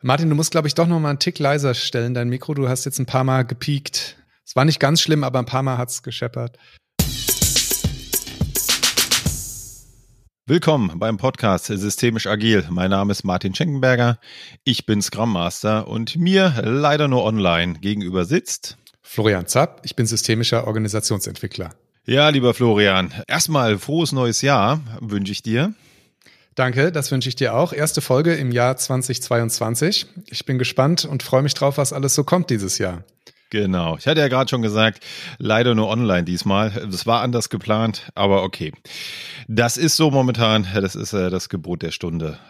Martin, 0.00 0.28
du 0.30 0.36
musst, 0.36 0.52
glaube 0.52 0.68
ich, 0.68 0.74
doch 0.74 0.86
noch 0.86 1.00
mal 1.00 1.10
einen 1.10 1.18
Tick 1.18 1.40
leiser 1.40 1.74
stellen, 1.74 2.14
dein 2.14 2.28
Mikro. 2.28 2.54
Du 2.54 2.68
hast 2.68 2.84
jetzt 2.84 3.00
ein 3.00 3.06
paar 3.06 3.24
Mal 3.24 3.44
gepiekt. 3.44 4.16
Es 4.46 4.54
war 4.54 4.64
nicht 4.64 4.78
ganz 4.78 5.00
schlimm, 5.00 5.24
aber 5.24 5.40
ein 5.40 5.44
paar 5.44 5.64
Mal 5.64 5.76
hat's 5.76 6.04
gescheppert. 6.04 6.56
Willkommen 10.46 11.00
beim 11.00 11.16
Podcast 11.16 11.66
Systemisch 11.66 12.28
Agil. 12.28 12.64
Mein 12.70 12.90
Name 12.90 13.10
ist 13.10 13.24
Martin 13.24 13.56
Schenkenberger. 13.56 14.20
Ich 14.62 14.86
bin 14.86 15.02
Scrum 15.02 15.32
Master 15.32 15.88
und 15.88 16.14
mir 16.14 16.54
leider 16.62 17.08
nur 17.08 17.24
online 17.24 17.80
gegenüber 17.80 18.24
sitzt 18.24 18.78
Florian 19.02 19.48
Zapp. 19.48 19.80
Ich 19.82 19.96
bin 19.96 20.06
systemischer 20.06 20.68
Organisationsentwickler. 20.68 21.74
Ja, 22.06 22.28
lieber 22.28 22.54
Florian, 22.54 23.12
erstmal 23.26 23.78
frohes 23.78 24.12
neues 24.12 24.42
Jahr 24.42 24.80
wünsche 25.00 25.32
ich 25.32 25.42
dir. 25.42 25.74
Danke, 26.58 26.90
das 26.90 27.12
wünsche 27.12 27.28
ich 27.28 27.36
dir 27.36 27.54
auch. 27.54 27.72
Erste 27.72 28.00
Folge 28.00 28.34
im 28.34 28.50
Jahr 28.50 28.76
2022. 28.76 30.06
Ich 30.28 30.44
bin 30.44 30.58
gespannt 30.58 31.04
und 31.04 31.22
freue 31.22 31.42
mich 31.42 31.54
drauf, 31.54 31.78
was 31.78 31.92
alles 31.92 32.16
so 32.16 32.24
kommt 32.24 32.50
dieses 32.50 32.78
Jahr. 32.78 33.04
Genau. 33.50 33.96
Ich 33.96 34.08
hatte 34.08 34.18
ja 34.18 34.26
gerade 34.26 34.50
schon 34.50 34.60
gesagt, 34.60 35.04
leider 35.38 35.76
nur 35.76 35.86
online 35.86 36.24
diesmal. 36.24 36.70
Das 36.90 37.06
war 37.06 37.20
anders 37.22 37.48
geplant, 37.48 38.10
aber 38.16 38.42
okay. 38.42 38.72
Das 39.46 39.76
ist 39.76 39.94
so 39.94 40.10
momentan, 40.10 40.66
das 40.74 40.96
ist 40.96 41.12
äh, 41.12 41.30
das 41.30 41.48
Gebot 41.48 41.82
der 41.82 41.92
Stunde. 41.92 42.40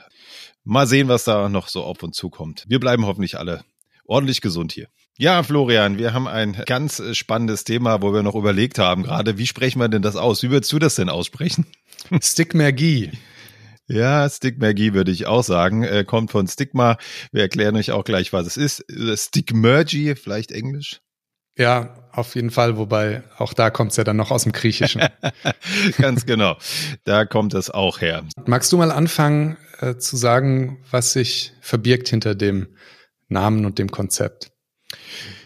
Mal 0.64 0.86
sehen, 0.86 1.08
was 1.08 1.24
da 1.24 1.50
noch 1.50 1.68
so 1.68 1.82
auf 1.82 2.02
uns 2.02 2.16
zukommt. 2.16 2.64
Wir 2.66 2.80
bleiben 2.80 3.04
hoffentlich 3.04 3.38
alle 3.38 3.62
ordentlich 4.06 4.40
gesund 4.40 4.72
hier. 4.72 4.88
Ja, 5.18 5.42
Florian, 5.42 5.98
wir 5.98 6.14
haben 6.14 6.28
ein 6.28 6.56
ganz 6.64 7.02
spannendes 7.12 7.64
Thema, 7.64 8.00
wo 8.00 8.14
wir 8.14 8.22
noch 8.22 8.36
überlegt 8.36 8.78
haben, 8.78 9.02
gerade 9.02 9.36
wie 9.36 9.46
sprechen 9.46 9.80
wir 9.80 9.90
denn 9.90 10.00
das 10.00 10.16
aus? 10.16 10.42
Wie 10.42 10.50
würdest 10.50 10.72
du 10.72 10.78
das 10.78 10.94
denn 10.94 11.10
aussprechen? 11.10 11.66
Stigmergie. 12.22 13.10
Ja, 13.88 14.28
Stigmergie 14.28 14.92
würde 14.92 15.10
ich 15.10 15.26
auch 15.26 15.42
sagen. 15.42 15.82
Äh, 15.82 16.04
kommt 16.04 16.30
von 16.30 16.46
Stigma. 16.46 16.98
Wir 17.32 17.42
erklären 17.42 17.74
euch 17.76 17.90
auch 17.90 18.04
gleich, 18.04 18.32
was 18.32 18.46
es 18.46 18.56
ist. 18.56 18.80
Äh, 18.90 19.16
Stigmergy, 19.16 20.14
vielleicht 20.14 20.52
Englisch? 20.52 21.00
Ja, 21.56 22.08
auf 22.12 22.36
jeden 22.36 22.50
Fall, 22.50 22.76
wobei 22.76 23.24
auch 23.36 23.52
da 23.52 23.70
kommt 23.70 23.90
es 23.90 23.96
ja 23.96 24.04
dann 24.04 24.16
noch 24.16 24.30
aus 24.30 24.44
dem 24.44 24.52
Griechischen. 24.52 25.02
Ganz 25.98 26.24
genau. 26.24 26.56
Da 27.04 27.24
kommt 27.24 27.54
es 27.54 27.70
auch 27.70 28.00
her. 28.00 28.24
Magst 28.46 28.70
du 28.72 28.76
mal 28.76 28.92
anfangen 28.92 29.56
äh, 29.80 29.96
zu 29.96 30.16
sagen, 30.16 30.84
was 30.90 31.14
sich 31.14 31.52
verbirgt 31.60 32.08
hinter 32.08 32.36
dem 32.36 32.76
Namen 33.28 33.64
und 33.64 33.78
dem 33.78 33.90
Konzept? 33.90 34.52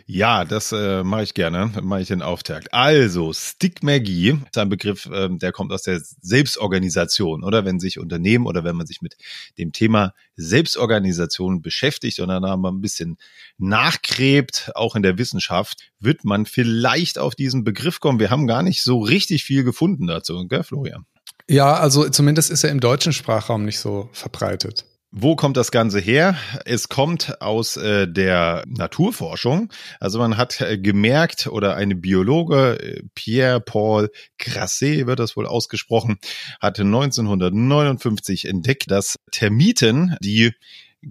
Ja, 0.06 0.44
das 0.44 0.72
äh, 0.72 1.02
mache 1.04 1.22
ich 1.22 1.34
gerne, 1.34 1.70
mache 1.82 2.02
ich 2.02 2.08
den 2.08 2.22
Auftakt. 2.22 2.72
Also, 2.72 3.32
Stigmagie 3.32 4.38
ist 4.46 4.58
ein 4.58 4.68
Begriff, 4.68 5.06
äh, 5.06 5.28
der 5.30 5.52
kommt 5.52 5.72
aus 5.72 5.82
der 5.82 6.00
Selbstorganisation, 6.20 7.44
oder? 7.44 7.64
Wenn 7.64 7.80
sich 7.80 7.98
Unternehmen 7.98 8.46
oder 8.46 8.64
wenn 8.64 8.76
man 8.76 8.86
sich 8.86 9.02
mit 9.02 9.16
dem 9.58 9.72
Thema 9.72 10.14
Selbstorganisation 10.36 11.62
beschäftigt 11.62 12.20
und 12.20 12.28
dann 12.28 12.42
mal 12.42 12.70
ein 12.70 12.80
bisschen 12.80 13.18
nachgräbt, 13.58 14.72
auch 14.74 14.96
in 14.96 15.02
der 15.02 15.18
Wissenschaft, 15.18 15.92
wird 16.00 16.24
man 16.24 16.46
vielleicht 16.46 17.18
auf 17.18 17.34
diesen 17.34 17.64
Begriff 17.64 18.00
kommen. 18.00 18.18
Wir 18.18 18.30
haben 18.30 18.46
gar 18.46 18.62
nicht 18.62 18.82
so 18.82 19.00
richtig 19.00 19.44
viel 19.44 19.64
gefunden 19.64 20.06
dazu, 20.06 20.46
gell, 20.48 20.62
Florian? 20.62 21.06
Ja, 21.48 21.74
also 21.74 22.08
zumindest 22.08 22.50
ist 22.50 22.64
er 22.64 22.70
im 22.70 22.80
deutschen 22.80 23.12
Sprachraum 23.12 23.64
nicht 23.64 23.78
so 23.78 24.08
verbreitet. 24.12 24.84
Wo 25.14 25.36
kommt 25.36 25.58
das 25.58 25.70
Ganze 25.70 26.00
her? 26.00 26.38
Es 26.64 26.88
kommt 26.88 27.42
aus 27.42 27.76
äh, 27.76 28.08
der 28.08 28.64
Naturforschung. 28.66 29.70
Also 30.00 30.18
man 30.18 30.38
hat 30.38 30.62
äh, 30.62 30.78
gemerkt, 30.78 31.48
oder 31.48 31.76
eine 31.76 31.94
Biologe, 31.94 32.80
äh, 32.80 33.02
Pierre-Paul 33.14 34.10
Grasset 34.38 35.06
wird 35.06 35.18
das 35.18 35.36
wohl 35.36 35.46
ausgesprochen, 35.46 36.16
hatte 36.62 36.84
1959 36.84 38.46
entdeckt, 38.46 38.90
dass 38.90 39.16
Termiten, 39.30 40.16
die 40.22 40.52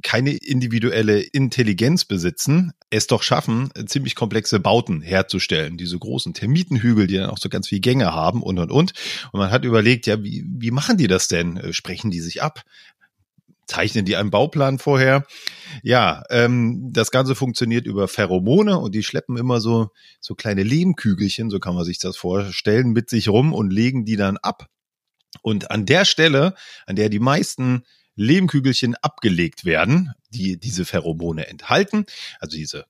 keine 0.01 0.31
individuelle 0.31 1.19
Intelligenz 1.19 2.05
besitzen, 2.05 2.71
es 2.89 3.05
doch 3.05 3.21
schaffen, 3.21 3.69
ziemlich 3.85 4.15
komplexe 4.15 4.59
Bauten 4.59 5.01
herzustellen. 5.01 5.77
Diese 5.77 5.99
großen 5.99 6.33
Termitenhügel, 6.33 7.05
die 7.05 7.17
dann 7.17 7.29
auch 7.29 7.37
so 7.37 7.49
ganz 7.49 7.67
viel 7.67 7.81
Gänge 7.81 8.13
haben 8.13 8.41
und 8.41 8.57
und 8.57 8.71
und. 8.71 8.93
Und 9.31 9.39
man 9.39 9.51
hat 9.51 9.63
überlegt, 9.63 10.07
ja, 10.07 10.23
wie, 10.23 10.43
wie 10.47 10.71
machen 10.71 10.97
die 10.97 11.07
das 11.07 11.27
denn? 11.27 11.57
Äh, 11.57 11.73
sprechen 11.73 12.09
die 12.09 12.21
sich 12.21 12.41
ab? 12.41 12.63
Zeichnen 13.71 14.03
die 14.03 14.17
einen 14.17 14.31
Bauplan 14.31 14.79
vorher. 14.79 15.25
Ja, 15.81 16.23
ähm, 16.29 16.89
das 16.91 17.09
Ganze 17.09 17.35
funktioniert 17.35 17.85
über 17.85 18.07
Pheromone 18.09 18.77
und 18.77 18.93
die 18.93 19.03
schleppen 19.03 19.37
immer 19.37 19.61
so, 19.61 19.89
so 20.19 20.35
kleine 20.35 20.63
Lehmkügelchen, 20.63 21.49
so 21.49 21.59
kann 21.59 21.75
man 21.75 21.85
sich 21.85 21.97
das 21.97 22.17
vorstellen, 22.17 22.91
mit 22.91 23.09
sich 23.09 23.29
rum 23.29 23.53
und 23.53 23.71
legen 23.71 24.03
die 24.03 24.17
dann 24.17 24.37
ab. 24.37 24.67
Und 25.41 25.71
an 25.71 25.85
der 25.85 26.03
Stelle, 26.03 26.53
an 26.85 26.97
der 26.97 27.07
die 27.07 27.19
meisten 27.19 27.83
Lehmkügelchen 28.15 28.95
abgelegt 28.95 29.63
werden, 29.63 30.11
die 30.29 30.59
diese 30.59 30.83
Pheromone 30.83 31.47
enthalten, 31.47 32.05
also 32.41 32.57
diese 32.57 32.85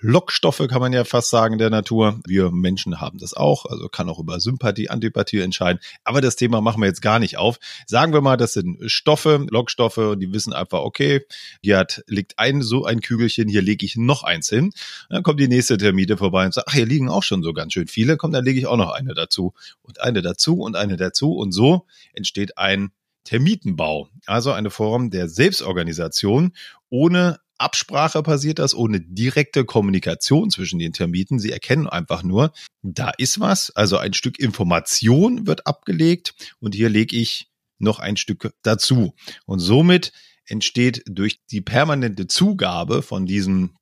Lockstoffe, 0.00 0.66
kann 0.68 0.80
man 0.80 0.92
ja 0.92 1.04
fast 1.04 1.30
sagen, 1.30 1.58
der 1.58 1.70
Natur. 1.70 2.20
Wir 2.26 2.50
Menschen 2.50 3.00
haben 3.00 3.18
das 3.18 3.34
auch, 3.34 3.66
also 3.66 3.88
kann 3.88 4.08
auch 4.08 4.18
über 4.18 4.40
Sympathie, 4.40 4.90
Antipathie 4.90 5.40
entscheiden. 5.40 5.80
Aber 6.04 6.20
das 6.20 6.36
Thema 6.36 6.60
machen 6.60 6.80
wir 6.80 6.86
jetzt 6.86 7.02
gar 7.02 7.18
nicht 7.18 7.38
auf. 7.38 7.58
Sagen 7.86 8.12
wir 8.12 8.20
mal, 8.20 8.36
das 8.36 8.52
sind 8.52 8.78
Stoffe, 8.90 9.46
Lockstoffe, 9.50 10.16
die 10.18 10.32
wissen 10.32 10.52
einfach, 10.52 10.80
okay, 10.80 11.22
hier 11.62 11.78
hat, 11.78 12.02
liegt 12.06 12.38
ein 12.38 12.62
so 12.62 12.84
ein 12.84 13.00
Kügelchen, 13.00 13.48
hier 13.48 13.62
lege 13.62 13.84
ich 13.84 13.96
noch 13.96 14.22
eins 14.22 14.48
hin. 14.48 14.72
Dann 15.10 15.22
kommt 15.22 15.40
die 15.40 15.48
nächste 15.48 15.76
Termite 15.76 16.16
vorbei 16.16 16.46
und 16.46 16.54
sagt, 16.54 16.68
ach, 16.68 16.74
hier 16.74 16.86
liegen 16.86 17.08
auch 17.08 17.22
schon 17.22 17.42
so 17.42 17.52
ganz 17.52 17.72
schön 17.72 17.88
viele. 17.88 18.16
Komm, 18.16 18.32
dann 18.32 18.44
lege 18.44 18.58
ich 18.58 18.66
auch 18.66 18.76
noch 18.76 18.90
eine 18.90 19.14
dazu 19.14 19.54
und 19.82 20.00
eine 20.00 20.22
dazu 20.22 20.60
und 20.60 20.76
eine 20.76 20.96
dazu. 20.96 21.34
Und 21.34 21.52
so 21.52 21.86
entsteht 22.12 22.58
ein 22.58 22.90
Termitenbau, 23.26 24.08
also 24.24 24.52
eine 24.52 24.70
Form 24.70 25.10
der 25.10 25.28
Selbstorganisation 25.28 26.52
ohne 26.88 27.40
Absprache 27.58 28.22
passiert 28.22 28.58
das, 28.58 28.74
ohne 28.74 29.00
direkte 29.00 29.64
Kommunikation 29.64 30.50
zwischen 30.50 30.78
den 30.78 30.92
Termiten. 30.92 31.38
Sie 31.38 31.52
erkennen 31.52 31.86
einfach 31.86 32.22
nur, 32.22 32.52
da 32.82 33.10
ist 33.16 33.40
was, 33.40 33.70
also 33.70 33.98
ein 33.98 34.12
Stück 34.12 34.38
Information 34.38 35.46
wird 35.46 35.66
abgelegt 35.66 36.34
und 36.60 36.74
hier 36.74 36.88
lege 36.88 37.16
ich 37.16 37.48
noch 37.78 37.98
ein 37.98 38.16
Stück 38.16 38.52
dazu. 38.62 39.14
Und 39.46 39.58
somit 39.60 40.12
entsteht 40.46 41.02
durch 41.06 41.40
die 41.50 41.60
permanente 41.60 42.26
Zugabe 42.26 43.02
von 43.02 43.26
diesem 43.26 43.76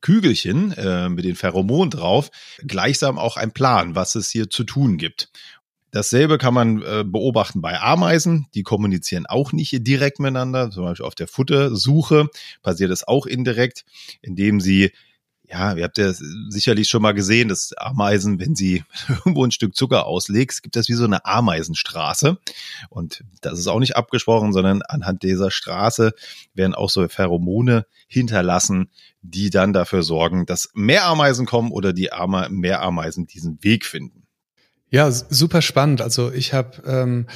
Kügelchen 0.00 0.72
äh, 0.72 1.08
mit 1.08 1.24
den 1.24 1.34
Pheromonen 1.34 1.90
drauf 1.90 2.30
gleichsam 2.66 3.18
auch 3.18 3.36
ein 3.36 3.52
Plan, 3.52 3.94
was 3.94 4.14
es 4.14 4.30
hier 4.30 4.48
zu 4.48 4.64
tun 4.64 4.96
gibt. 4.96 5.30
Dasselbe 5.92 6.38
kann 6.38 6.54
man 6.54 6.82
äh, 6.82 7.04
beobachten 7.06 7.60
bei 7.60 7.78
Ameisen. 7.78 8.46
Die 8.54 8.62
kommunizieren 8.62 9.26
auch 9.26 9.52
nicht 9.52 9.86
direkt 9.86 10.18
miteinander. 10.18 10.70
Zum 10.70 10.84
Beispiel 10.84 11.06
auf 11.06 11.14
der 11.14 11.28
Futtersuche 11.28 12.28
passiert 12.62 12.90
es 12.90 13.06
auch 13.06 13.26
indirekt, 13.26 13.84
indem 14.22 14.58
sie 14.58 14.90
ja, 15.52 15.74
ihr 15.74 15.84
habt 15.84 15.98
ja 15.98 16.12
sicherlich 16.48 16.88
schon 16.88 17.02
mal 17.02 17.12
gesehen, 17.12 17.48
dass 17.48 17.74
Ameisen, 17.76 18.40
wenn 18.40 18.54
sie 18.54 18.84
irgendwo 19.08 19.44
ein 19.44 19.50
Stück 19.50 19.76
Zucker 19.76 20.06
auslegt, 20.06 20.62
gibt 20.62 20.76
das 20.76 20.88
wie 20.88 20.94
so 20.94 21.04
eine 21.04 21.26
Ameisenstraße. 21.26 22.38
Und 22.88 23.22
das 23.42 23.58
ist 23.58 23.66
auch 23.66 23.78
nicht 23.78 23.96
abgesprochen, 23.96 24.54
sondern 24.54 24.80
anhand 24.80 25.22
dieser 25.22 25.50
Straße 25.50 26.12
werden 26.54 26.74
auch 26.74 26.88
so 26.88 27.06
Pheromone 27.06 27.86
hinterlassen, 28.06 28.90
die 29.20 29.50
dann 29.50 29.74
dafür 29.74 30.02
sorgen, 30.02 30.46
dass 30.46 30.70
mehr 30.72 31.04
Ameisen 31.04 31.44
kommen 31.44 31.70
oder 31.70 31.92
die 31.92 32.12
Ame 32.12 32.48
mehr 32.48 32.80
Ameisen 32.80 33.26
diesen 33.26 33.62
Weg 33.62 33.84
finden. 33.84 34.21
Ja, 34.92 35.10
super 35.10 35.62
spannend. 35.62 36.02
Also 36.02 36.30
ich 36.30 36.52
habe 36.52 36.82
ähm, 36.86 37.26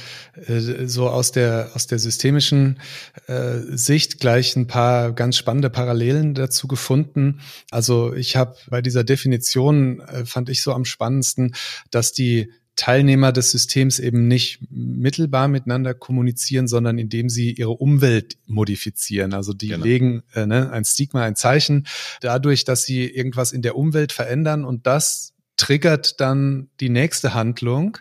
äh, 0.45 0.85
so 0.85 1.09
aus 1.09 1.31
der 1.31 1.71
aus 1.73 1.87
der 1.87 1.97
systemischen 1.97 2.79
äh, 3.25 3.61
Sicht 3.71 4.19
gleich 4.19 4.55
ein 4.55 4.67
paar 4.67 5.11
ganz 5.11 5.37
spannende 5.37 5.71
Parallelen 5.71 6.35
dazu 6.35 6.67
gefunden. 6.67 7.41
Also 7.71 8.13
ich 8.13 8.35
habe 8.35 8.55
bei 8.69 8.83
dieser 8.83 9.03
Definition 9.03 10.01
äh, 10.01 10.23
fand 10.23 10.49
ich 10.49 10.61
so 10.61 10.71
am 10.71 10.85
spannendsten, 10.85 11.55
dass 11.89 12.13
die 12.13 12.51
Teilnehmer 12.75 13.31
des 13.31 13.49
Systems 13.49 13.97
eben 13.97 14.27
nicht 14.27 14.59
mittelbar 14.69 15.47
miteinander 15.47 15.95
kommunizieren, 15.95 16.67
sondern 16.67 16.99
indem 16.99 17.27
sie 17.27 17.53
ihre 17.53 17.71
Umwelt 17.71 18.37
modifizieren. 18.45 19.33
Also 19.33 19.53
die 19.53 19.69
genau. 19.69 19.83
legen 19.83 20.21
äh, 20.35 20.45
ne, 20.45 20.71
ein 20.71 20.85
Stigma, 20.85 21.23
ein 21.23 21.35
Zeichen 21.35 21.87
dadurch, 22.21 22.65
dass 22.65 22.83
sie 22.83 23.07
irgendwas 23.09 23.51
in 23.51 23.63
der 23.63 23.75
Umwelt 23.75 24.11
verändern 24.11 24.63
und 24.63 24.85
das 24.85 25.33
triggert 25.57 26.19
dann 26.21 26.69
die 26.79 26.89
nächste 26.89 27.33
Handlung 27.33 27.97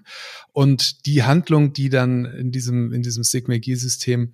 und 0.53 1.07
die 1.07 1.25
Handlung, 1.25 1.73
die 1.73 1.89
dann 1.89 2.25
in 2.25 2.53
diesem, 2.53 2.93
in 2.93 3.03
diesem 3.03 3.25
Sigma-G-System 3.25 4.33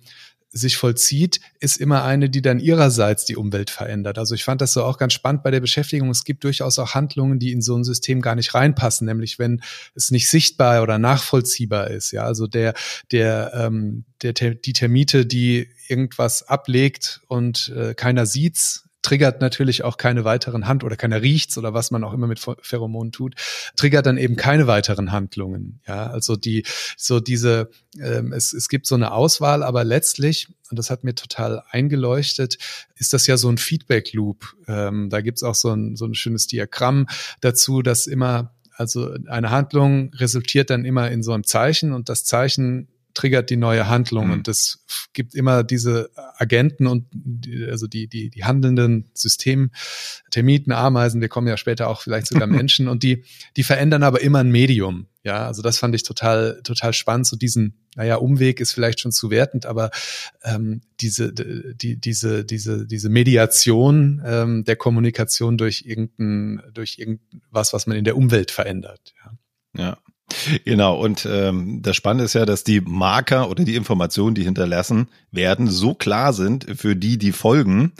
sich 0.55 0.77
vollzieht, 0.77 1.41
ist 1.59 1.77
immer 1.77 2.03
eine, 2.03 2.29
die 2.29 2.43
dann 2.43 2.59
ihrerseits 2.59 3.25
die 3.25 3.35
Umwelt 3.35 3.71
verändert. 3.71 4.19
Also 4.19 4.35
ich 4.35 4.43
fand 4.43 4.61
das 4.61 4.71
so 4.71 4.83
auch 4.83 4.99
ganz 4.99 5.13
spannend 5.13 5.41
bei 5.41 5.49
der 5.49 5.59
Beschäftigung. 5.59 6.11
Es 6.11 6.23
gibt 6.23 6.43
durchaus 6.43 6.77
auch 6.77 6.93
Handlungen, 6.93 7.39
die 7.39 7.51
in 7.51 7.63
so 7.63 7.75
ein 7.75 7.83
System 7.83 8.21
gar 8.21 8.35
nicht 8.35 8.53
reinpassen, 8.53 9.07
nämlich 9.07 9.39
wenn 9.39 9.63
es 9.95 10.11
nicht 10.11 10.29
sichtbar 10.29 10.83
oder 10.83 10.99
nachvollziehbar 10.99 11.89
ist. 11.89 12.11
Ja, 12.11 12.23
also 12.23 12.45
der, 12.45 12.75
der, 13.11 13.51
ähm, 13.55 14.05
der, 14.21 14.33
die 14.33 14.73
Termite, 14.73 15.25
die 15.25 15.69
irgendwas 15.87 16.43
ablegt 16.43 17.21
und 17.27 17.73
äh, 17.75 17.95
keiner 17.95 18.27
sieht's, 18.27 18.87
triggert 19.03 19.41
natürlich 19.41 19.83
auch 19.83 19.97
keine 19.97 20.25
weiteren 20.25 20.67
Hand 20.67 20.83
oder 20.83 20.95
keiner 20.95 21.21
riecht's 21.21 21.57
oder 21.57 21.73
was 21.73 21.91
man 21.91 22.03
auch 22.03 22.13
immer 22.13 22.25
mit 22.25 22.39
Pheromonen 22.61 23.11
tut, 23.11 23.35
triggert 23.75 24.05
dann 24.05 24.17
eben 24.17 24.35
keine 24.35 24.65
weiteren 24.65 25.11
Handlungen. 25.11 25.81
Ja, 25.87 26.07
also 26.07 26.35
die 26.35 26.65
so 26.97 27.19
diese 27.19 27.69
ähm, 27.99 28.33
es, 28.33 28.53
es 28.53 28.69
gibt 28.69 28.87
so 28.87 28.95
eine 28.95 29.11
Auswahl, 29.11 29.61
aber 29.61 29.83
letztlich 29.83 30.47
und 30.71 30.79
das 30.79 30.89
hat 30.89 31.03
mir 31.03 31.13
total 31.13 31.61
eingeleuchtet, 31.69 32.57
ist 32.95 33.13
das 33.13 33.27
ja 33.27 33.37
so 33.37 33.49
ein 33.49 33.59
Feedback 33.59 34.13
Loop. 34.13 34.55
Ähm, 34.67 35.09
da 35.11 35.21
gibt's 35.21 35.43
auch 35.43 35.55
so 35.55 35.69
ein 35.69 35.95
so 35.95 36.05
ein 36.05 36.15
schönes 36.15 36.47
Diagramm 36.47 37.07
dazu, 37.41 37.81
dass 37.81 38.07
immer 38.07 38.53
also 38.75 39.13
eine 39.27 39.51
Handlung 39.51 40.11
resultiert 40.15 40.69
dann 40.69 40.85
immer 40.85 41.11
in 41.11 41.21
so 41.21 41.33
einem 41.33 41.43
Zeichen 41.43 41.93
und 41.93 42.09
das 42.09 42.23
Zeichen 42.23 42.87
triggert 43.13 43.49
die 43.49 43.57
neue 43.57 43.87
Handlung 43.87 44.27
mhm. 44.27 44.33
und 44.33 44.47
es 44.47 44.83
gibt 45.13 45.35
immer 45.35 45.63
diese 45.63 46.09
Agenten 46.15 46.87
und 46.87 47.05
die, 47.11 47.65
also 47.65 47.87
die, 47.87 48.07
die, 48.07 48.29
die 48.29 48.43
handelnden 48.43 49.09
System, 49.13 49.71
Termiten, 50.31 50.71
Ameisen, 50.71 51.21
wir 51.21 51.29
kommen 51.29 51.47
ja 51.47 51.57
später 51.57 51.89
auch 51.89 52.01
vielleicht 52.01 52.27
sogar 52.27 52.47
Menschen 52.47 52.87
und 52.87 53.03
die, 53.03 53.23
die 53.55 53.63
verändern 53.63 54.03
aber 54.03 54.21
immer 54.21 54.39
ein 54.39 54.51
Medium. 54.51 55.07
Ja, 55.23 55.47
also 55.47 55.61
das 55.61 55.77
fand 55.77 55.95
ich 55.95 56.03
total, 56.03 56.59
total 56.63 56.91
spannend. 56.91 57.27
So 57.27 57.37
diesen, 57.37 57.77
naja, 57.95 58.17
Umweg 58.17 58.59
ist 58.59 58.73
vielleicht 58.73 58.99
schon 58.99 59.13
zu 59.13 59.29
wertend, 59.29 59.65
aber 59.65 59.89
ähm, 60.43 60.81
diese, 60.99 61.31
die, 61.31 61.97
diese, 61.97 62.43
diese, 62.43 62.85
diese 62.85 63.09
Mediation 63.09 64.21
ähm, 64.25 64.65
der 64.65 64.75
Kommunikation 64.75 65.57
durch 65.57 65.83
irgendein, 65.85 66.61
durch 66.73 66.99
irgendwas, 66.99 67.71
was 67.71 67.87
man 67.87 67.95
in 67.95 68.03
der 68.03 68.17
Umwelt 68.17 68.51
verändert. 68.51 69.13
Ja. 69.23 69.83
ja. 69.83 69.97
Genau, 70.65 70.99
und 70.99 71.27
ähm, 71.29 71.81
das 71.81 71.95
Spannende 71.95 72.25
ist 72.25 72.33
ja, 72.33 72.45
dass 72.45 72.63
die 72.63 72.81
Marker 72.81 73.49
oder 73.49 73.63
die 73.63 73.75
Informationen, 73.75 74.35
die 74.35 74.43
hinterlassen 74.43 75.07
werden, 75.31 75.67
so 75.67 75.93
klar 75.93 76.33
sind 76.33 76.65
für 76.75 76.95
die, 76.95 77.17
die 77.17 77.31
folgen, 77.31 77.93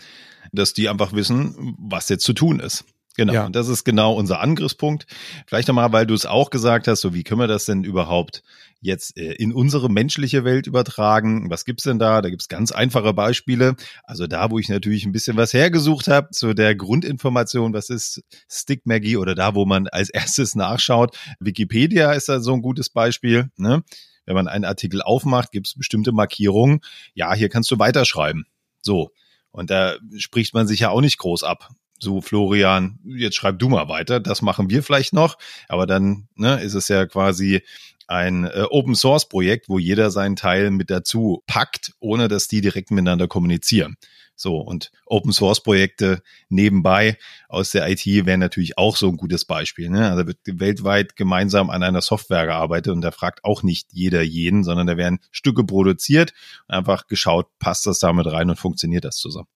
dass 0.52 0.74
die 0.74 0.90
einfach 0.90 1.14
wissen, 1.14 1.76
was 1.78 2.10
jetzt 2.10 2.26
zu 2.26 2.34
tun 2.34 2.60
ist. 2.60 2.86
Genau, 3.16 3.34
ja. 3.34 3.46
und 3.46 3.56
das 3.56 3.68
ist 3.68 3.84
genau 3.84 4.14
unser 4.14 4.40
Angriffspunkt. 4.40 5.06
Vielleicht 5.46 5.68
nochmal, 5.68 5.92
weil 5.92 6.08
du 6.08 6.16
es 6.16 6.26
auch 6.26 6.50
gesagt 6.50 6.88
hast, 6.88 7.02
so 7.02 7.14
wie 7.14 7.24
können 7.24 7.40
wir 7.40 7.48
das 7.48 7.66
denn 7.66 7.84
überhaupt 7.84 8.42
jetzt 8.82 9.18
äh, 9.18 9.34
in 9.34 9.54
unsere 9.54 9.90
menschliche 9.90 10.44
Welt 10.46 10.66
übertragen? 10.66 11.50
Was 11.52 11.64
gibt's 11.64 11.84
denn 11.84 12.00
da? 12.00 12.24
Da 12.24 12.32
gibt's 12.32 12.48
ganz 12.48 12.72
einfache 12.72 13.14
Beispiele. 13.14 13.76
Also 14.04 14.26
da, 14.26 14.50
wo 14.50 14.58
ich 14.58 14.68
natürlich 14.68 15.06
ein 15.06 15.12
bisschen 15.12 15.38
was 15.38 15.54
hergesucht 15.54 16.08
habe 16.08 16.32
zu 16.32 16.56
der 16.56 16.74
Grundinformation, 16.74 17.74
was 17.74 17.90
ist 17.90 18.24
Stickmagie 18.50 19.18
oder 19.18 19.36
da, 19.36 19.54
wo 19.54 19.66
man 19.66 19.88
als 19.88 20.10
erstes 20.10 20.56
nachschaut. 20.56 21.16
Wikipedia 21.40 22.14
ist 22.14 22.30
da 22.30 22.40
so 22.40 22.54
ein 22.54 22.64
gutes 22.64 22.90
Beispiel. 22.90 23.52
Ne? 23.58 23.84
Wenn 24.26 24.36
man 24.36 24.48
einen 24.48 24.66
Artikel 24.66 25.04
aufmacht, 25.04 25.52
gibt's 25.52 25.76
bestimmte 25.76 26.14
Markierungen. 26.14 26.80
Ja, 27.14 27.36
hier 27.36 27.50
kannst 27.50 27.70
du 27.70 27.78
weiterschreiben. 27.78 28.46
So. 28.82 29.12
Und 29.52 29.70
da 29.70 29.98
spricht 30.18 30.56
man 30.56 30.66
sich 30.66 30.80
ja 30.80 30.90
auch 30.90 31.02
nicht 31.02 31.20
groß 31.20 31.44
ab 31.44 31.70
so 32.00 32.22
Florian, 32.22 33.00
jetzt 33.06 33.36
schreib 33.36 33.60
du 33.60 33.70
mal 33.70 33.88
weiter, 33.88 34.20
das 34.20 34.42
machen 34.42 34.70
wir 34.70 34.84
vielleicht 34.84 35.14
noch, 35.14 35.38
aber 35.68 35.88
dann 35.88 36.28
ne, 36.36 36.62
ist 36.62 36.74
es 36.74 36.88
ja 36.88 37.06
quasi 37.06 37.62
ein 38.08 38.46
äh, 38.46 38.66
Open 38.70 38.96
Source 38.96 39.28
Projekt, 39.30 39.70
wo 39.70 39.80
jeder 39.80 40.12
seinen 40.12 40.36
Teil 40.36 40.72
mit 40.72 40.90
dazu 40.90 41.44
packt, 41.48 41.94
ohne 42.00 42.28
dass 42.28 42.48
die 42.48 42.62
direkt 42.62 42.92
miteinander 42.92 43.28
kommunizieren. 43.28 43.96
So, 44.36 44.58
und 44.58 44.92
Open 45.06 45.32
Source 45.32 45.62
Projekte 45.62 46.22
nebenbei 46.50 47.18
aus 47.48 47.70
der 47.72 47.88
IT 47.90 48.06
wären 48.06 48.40
natürlich 48.40 48.78
auch 48.78 48.98
so 48.98 49.08
ein 49.08 49.18
gutes 49.18 49.46
Beispiel. 49.46 49.90
Ne? 49.90 50.10
Also 50.10 50.26
wird 50.26 50.40
weltweit 50.46 51.16
gemeinsam 51.16 51.70
an 51.70 51.84
einer 51.84 52.02
Software 52.02 52.46
gearbeitet 52.46 52.94
und 52.94 53.02
da 53.02 53.12
fragt 53.12 53.44
auch 53.44 53.62
nicht 53.62 53.90
jeder 53.92 54.24
jeden, 54.24 54.64
sondern 54.64 54.88
da 54.88 54.98
werden 54.98 55.20
Stücke 55.32 55.64
produziert 55.64 56.34
einfach 56.68 57.08
geschaut, 57.08 57.48
passt 57.60 57.86
das 57.86 58.00
damit 58.00 58.26
rein 58.26 58.50
und 58.50 58.58
funktioniert 58.58 59.06
das 59.06 59.18
zusammen. 59.18 59.48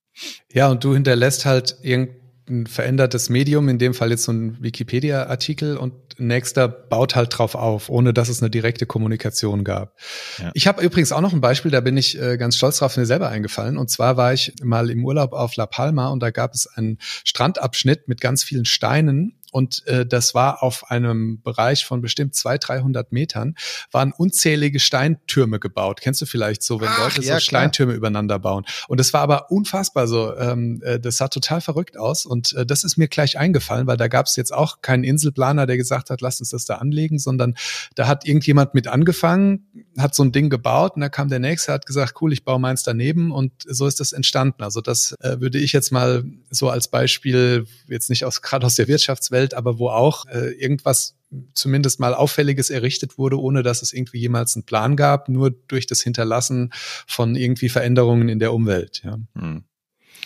Ja, 0.54 0.70
und 0.70 0.84
du 0.84 0.94
hinterlässt 0.94 1.46
halt 1.46 1.78
irgendwie 1.82 2.27
ein 2.50 2.66
verändertes 2.66 3.30
Medium, 3.30 3.70
in 3.70 3.78
dem 3.78 3.94
Fall 3.94 4.12
jetzt 4.12 4.24
so 4.24 4.32
ein 4.32 4.62
Wikipedia-Artikel 4.62 5.78
und 5.78 5.94
nächster 6.18 6.68
baut 6.68 7.16
halt 7.16 7.38
drauf 7.38 7.56
auf, 7.56 7.90
ohne 7.90 8.14
dass 8.14 8.30
es 8.30 8.42
eine 8.42 8.50
direkte 8.50 8.86
Kommunikation 8.86 9.64
gab. 9.64 9.98
Ja. 10.40 10.52
Ich 10.54 10.68
habe 10.68 10.82
übrigens 10.82 11.12
auch 11.12 11.22
noch 11.22 11.34
ein 11.34 11.42
Beispiel, 11.42 11.72
da 11.72 11.82
bin 11.82 11.98
ich 11.98 12.20
äh, 12.20 12.38
ganz 12.38 12.56
stolz 12.56 12.80
drauf, 12.80 12.98
mir 12.98 13.06
selber 13.06 13.30
eingefallen. 13.30 13.78
Und 13.78 13.90
zwar 13.90 14.18
war 14.18 14.34
ich 14.34 14.54
mal 14.64 14.90
im 14.90 15.06
Urlaub 15.06 15.34
auf 15.34 15.56
La 15.56 15.66
Palma 15.66 16.08
und 16.08 16.22
da 16.22 16.32
gab 16.32 16.54
es 16.54 16.68
einen 16.68 16.98
Strandabschnitt 17.24 18.08
mit 18.08 18.22
ganz 18.22 18.44
vielen 18.44 18.66
Steinen 18.66 19.38
und 19.52 19.86
äh, 19.88 20.06
das 20.06 20.36
war 20.36 20.64
auf 20.64 20.90
einem 20.92 21.42
Bereich 21.42 21.86
von 21.86 22.02
bestimmt 22.02 22.36
200, 22.36 22.68
300 22.68 23.12
Metern, 23.12 23.56
waren 23.92 24.12
unzählige 24.12 24.80
Steintürme 24.80 25.60
gebaut. 25.60 26.00
Kennst 26.02 26.22
du 26.22 26.26
vielleicht 26.26 26.64
so, 26.64 26.82
wenn 26.82 26.90
Ach, 26.90 27.04
Leute 27.16 27.26
ja, 27.26 27.36
so 27.36 27.40
Steintürme 27.40 27.94
klar. 27.94 27.98
übereinander 27.98 28.40
bauen? 28.40 28.66
Und 28.88 29.00
das 29.00 29.14
war 29.14 29.22
aber 29.22 29.52
unfassbar 29.52 30.08
so. 30.08 30.36
Ähm, 30.36 30.82
äh, 30.84 31.00
das 31.00 31.18
sah 31.18 31.28
total 31.28 31.62
verrückt 31.62 31.98
aus. 31.98 32.26
Und 32.26 32.54
äh, 32.54 32.66
das 32.66 32.84
ist 32.84 32.98
mir 32.98 33.08
gleich 33.08 33.38
eingefallen, 33.38 33.88
weil 33.88 33.98
da 33.98 34.08
gab 34.08 34.26
es 34.26 34.36
jetzt 34.36 34.54
auch 34.54 34.82
keinen 34.82 35.04
Inselplaner, 35.04 35.66
der 35.66 35.78
gesagt 35.78 36.10
hat, 36.10 36.22
lass 36.22 36.40
uns 36.40 36.50
das 36.50 36.66
da 36.66 36.76
anlegen, 36.76 37.20
sondern 37.20 37.56
da 37.96 38.08
hat 38.08 38.26
irgendjemand 38.26 38.74
mit 38.74 38.88
angefangen, 38.88 39.68
hat 39.98 40.16
so 40.16 40.24
ein 40.24 40.32
Ding 40.32 40.50
gebaut 40.50 40.96
und 40.96 41.02
da 41.02 41.10
kam 41.10 41.30
der 41.30 41.40
nächste, 41.40 41.74
hat 41.74 41.86
gesagt, 41.86 42.16
cool, 42.22 42.34
ich 42.34 42.44
baue 42.44 42.60
meins 42.60 42.84
daneben 42.84 43.32
und 43.32 43.52
so 43.66 43.88
ist 43.88 44.00
das 44.00 44.14
entstanden. 44.14 44.64
Also 44.64 44.82
das 44.82 45.16
äh, 45.22 45.40
würde 45.40 45.58
ich 45.58 45.74
jetzt 45.74 45.92
mal 45.92 46.24
so 46.50 46.70
als 46.70 46.88
Beispiel, 46.88 47.66
jetzt 47.88 48.10
nicht 48.10 48.26
aus 48.26 48.42
gerade 48.42 48.66
aus 48.66 48.76
der 48.76 48.88
Wirtschaftswelt, 48.88 49.47
Welt, 49.48 49.54
aber 49.54 49.80
wo 49.80 49.90
auch 49.90 50.26
äh, 50.28 50.52
irgendwas 50.52 51.16
zumindest 51.54 52.00
mal 52.00 52.14
Auffälliges 52.14 52.70
errichtet 52.70 53.18
wurde, 53.18 53.40
ohne 53.40 53.62
dass 53.64 53.82
es 53.82 53.94
irgendwie 53.94 54.20
jemals 54.20 54.56
einen 54.56 54.64
Plan 54.64 54.96
gab, 54.96 55.28
nur 55.28 55.52
durch 55.52 55.86
das 55.86 56.02
Hinterlassen 56.02 56.72
von 57.06 57.36
irgendwie 57.36 57.70
Veränderungen 57.70 58.30
in 58.30 58.40
der 58.40 58.54
Umwelt. 58.54 59.02
Ja. 59.04 59.18
Hm. 59.38 59.64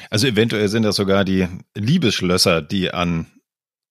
Also 0.09 0.27
eventuell 0.27 0.67
sind 0.67 0.83
das 0.83 0.95
sogar 0.95 1.25
die 1.25 1.47
Liebesschlösser, 1.75 2.61
die 2.61 2.91
an 2.91 3.27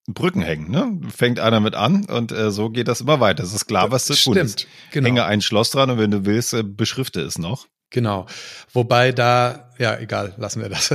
Brücken 0.08 0.42
hängen. 0.42 0.70
Ne? 0.70 1.00
Fängt 1.08 1.38
einer 1.38 1.60
mit 1.60 1.74
an 1.74 2.04
und 2.06 2.32
äh, 2.32 2.50
so 2.50 2.70
geht 2.70 2.88
das 2.88 3.00
immer 3.00 3.20
weiter. 3.20 3.44
Es 3.44 3.52
ist 3.52 3.66
klar, 3.66 3.90
was 3.90 4.06
zu 4.06 4.14
tun 4.14 4.34
Stimmt, 4.34 4.50
ist. 4.50 4.66
Genau. 4.92 5.06
Hänge 5.06 5.24
ein 5.24 5.40
Schloss 5.40 5.70
dran 5.70 5.90
und 5.90 5.98
wenn 5.98 6.10
du 6.10 6.24
willst, 6.26 6.52
äh, 6.52 6.62
beschrifte 6.62 7.20
es 7.20 7.38
noch. 7.38 7.66
Genau. 7.90 8.26
Wobei 8.72 9.12
da, 9.12 9.69
ja, 9.80 9.98
egal, 9.98 10.34
lassen 10.36 10.60
wir 10.60 10.68
das. 10.68 10.90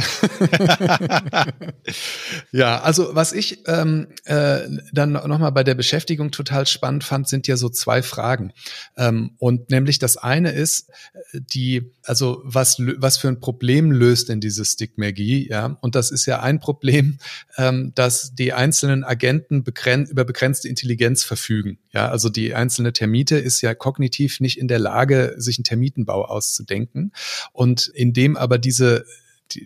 ja, 2.51 2.81
also 2.81 3.15
was 3.15 3.33
ich 3.33 3.67
ähm, 3.67 4.09
äh, 4.25 4.59
dann 4.93 5.13
nochmal 5.13 5.51
bei 5.51 5.63
der 5.63 5.73
Beschäftigung 5.73 6.29
total 6.29 6.67
spannend 6.67 7.03
fand, 7.03 7.27
sind 7.27 7.47
ja 7.47 7.57
so 7.57 7.69
zwei 7.69 8.03
Fragen. 8.03 8.53
Ähm, 8.95 9.31
und 9.39 9.71
nämlich 9.71 9.97
das 9.97 10.17
eine 10.17 10.51
ist, 10.51 10.91
die, 11.33 11.93
also 12.03 12.43
was, 12.43 12.77
was 12.77 13.17
für 13.17 13.27
ein 13.27 13.39
Problem 13.39 13.91
löst 13.91 14.29
denn 14.29 14.39
diese 14.39 14.63
Stigmergie, 14.63 15.49
ja? 15.49 15.79
Und 15.81 15.95
das 15.95 16.11
ist 16.11 16.27
ja 16.27 16.41
ein 16.41 16.59
Problem, 16.59 17.17
ähm, 17.57 17.91
dass 17.95 18.35
die 18.35 18.53
einzelnen 18.53 19.03
Agenten 19.03 19.63
begrenzt, 19.63 20.11
über 20.11 20.25
begrenzte 20.25 20.69
Intelligenz 20.69 21.23
verfügen. 21.23 21.79
Ja, 21.91 22.09
also 22.09 22.29
die 22.29 22.53
einzelne 22.53 22.93
Termite 22.93 23.37
ist 23.37 23.61
ja 23.61 23.73
kognitiv 23.73 24.41
nicht 24.41 24.59
in 24.59 24.67
der 24.67 24.77
Lage, 24.77 25.33
sich 25.37 25.57
einen 25.57 25.63
Termitenbau 25.63 26.25
auszudenken. 26.25 27.13
Und 27.51 27.87
indem 27.87 28.37
aber 28.37 28.59
diese 28.59 28.74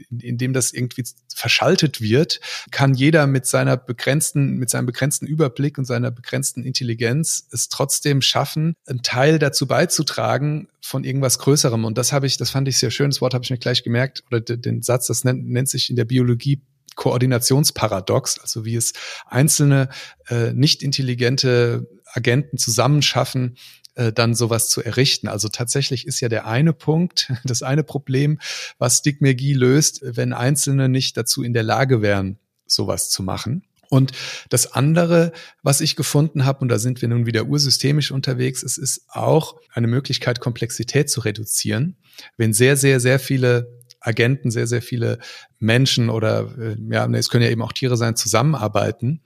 indem 0.09 0.53
das 0.53 0.73
irgendwie 0.73 1.03
verschaltet 1.33 2.01
wird, 2.01 2.39
kann 2.71 2.93
jeder 2.93 3.27
mit 3.27 3.45
seiner 3.45 3.77
begrenzten, 3.77 4.57
mit 4.57 4.69
seinem 4.69 4.85
begrenzten 4.85 5.25
Überblick 5.25 5.77
und 5.77 5.85
seiner 5.85 6.11
begrenzten 6.11 6.63
Intelligenz 6.63 7.47
es 7.51 7.69
trotzdem 7.69 8.21
schaffen, 8.21 8.75
einen 8.85 9.03
Teil 9.03 9.39
dazu 9.39 9.67
beizutragen 9.67 10.67
von 10.81 11.03
irgendwas 11.03 11.39
Größerem. 11.39 11.85
Und 11.85 11.97
das 11.97 12.11
habe 12.11 12.27
ich, 12.27 12.37
das 12.37 12.49
fand 12.49 12.67
ich 12.67 12.77
sehr 12.77 12.91
schön. 12.91 13.09
Das 13.09 13.21
Wort 13.21 13.33
habe 13.33 13.43
ich 13.43 13.51
mir 13.51 13.57
gleich 13.57 13.83
gemerkt 13.83 14.23
oder 14.27 14.41
den 14.41 14.81
Satz, 14.81 15.07
das 15.07 15.23
nennt, 15.23 15.47
nennt 15.47 15.69
sich 15.69 15.89
in 15.89 15.95
der 15.95 16.05
Biologie 16.05 16.61
Koordinationsparadox, 16.95 18.39
also 18.39 18.65
wie 18.65 18.75
es 18.75 18.91
einzelne 19.25 19.87
äh, 20.27 20.51
nicht 20.51 20.83
intelligente 20.83 21.87
Agenten 22.13 22.57
zusammenschaffen, 22.57 23.55
äh, 23.99 24.13
dann 24.13 24.33
sowas 24.33 24.69
zu 24.69 24.81
errichten. 24.81 25.27
Also 25.27 25.49
tatsächlich 25.49 26.07
ist 26.07 26.21
ja 26.21 26.29
der 26.29 26.47
eine 26.47 26.71
Punkt, 26.71 27.33
das 27.43 27.63
eine 27.63 27.83
Problem, 27.83 28.39
was 28.77 28.99
Stigmergie 28.99 29.53
löst, 29.53 30.01
wenn 30.03 30.31
Einzelne 30.31 30.87
nicht 30.87 31.17
dazu 31.17 31.43
in 31.43 31.53
der 31.53 31.63
Lage 31.63 32.01
wären, 32.01 32.39
sowas 32.65 33.09
zu 33.09 33.23
machen. 33.23 33.63
Und 33.89 34.11
das 34.49 34.71
andere, 34.71 35.33
was 35.63 35.81
ich 35.81 35.95
gefunden 35.95 36.45
habe, 36.45 36.61
und 36.61 36.69
da 36.69 36.77
sind 36.77 37.01
wir 37.01 37.09
nun 37.09 37.25
wieder 37.25 37.45
ursystemisch 37.45 38.11
unterwegs, 38.11 38.63
es 38.63 38.77
ist 38.77 39.01
auch 39.09 39.59
eine 39.73 39.87
Möglichkeit, 39.87 40.39
Komplexität 40.39 41.09
zu 41.09 41.21
reduzieren. 41.21 41.97
Wenn 42.37 42.53
sehr, 42.53 42.77
sehr, 42.77 42.99
sehr 42.99 43.19
viele 43.19 43.79
Agenten, 43.99 44.49
sehr, 44.49 44.67
sehr 44.67 44.81
viele 44.81 45.19
Menschen 45.57 46.09
oder 46.09 46.55
äh, 46.57 46.77
ja, 46.89 47.05
es 47.11 47.29
können 47.29 47.43
ja 47.43 47.49
eben 47.49 47.63
auch 47.63 47.73
Tiere 47.73 47.97
sein, 47.97 48.15
zusammenarbeiten. 48.15 49.23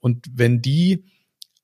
Und 0.00 0.26
wenn 0.32 0.62
die 0.62 1.04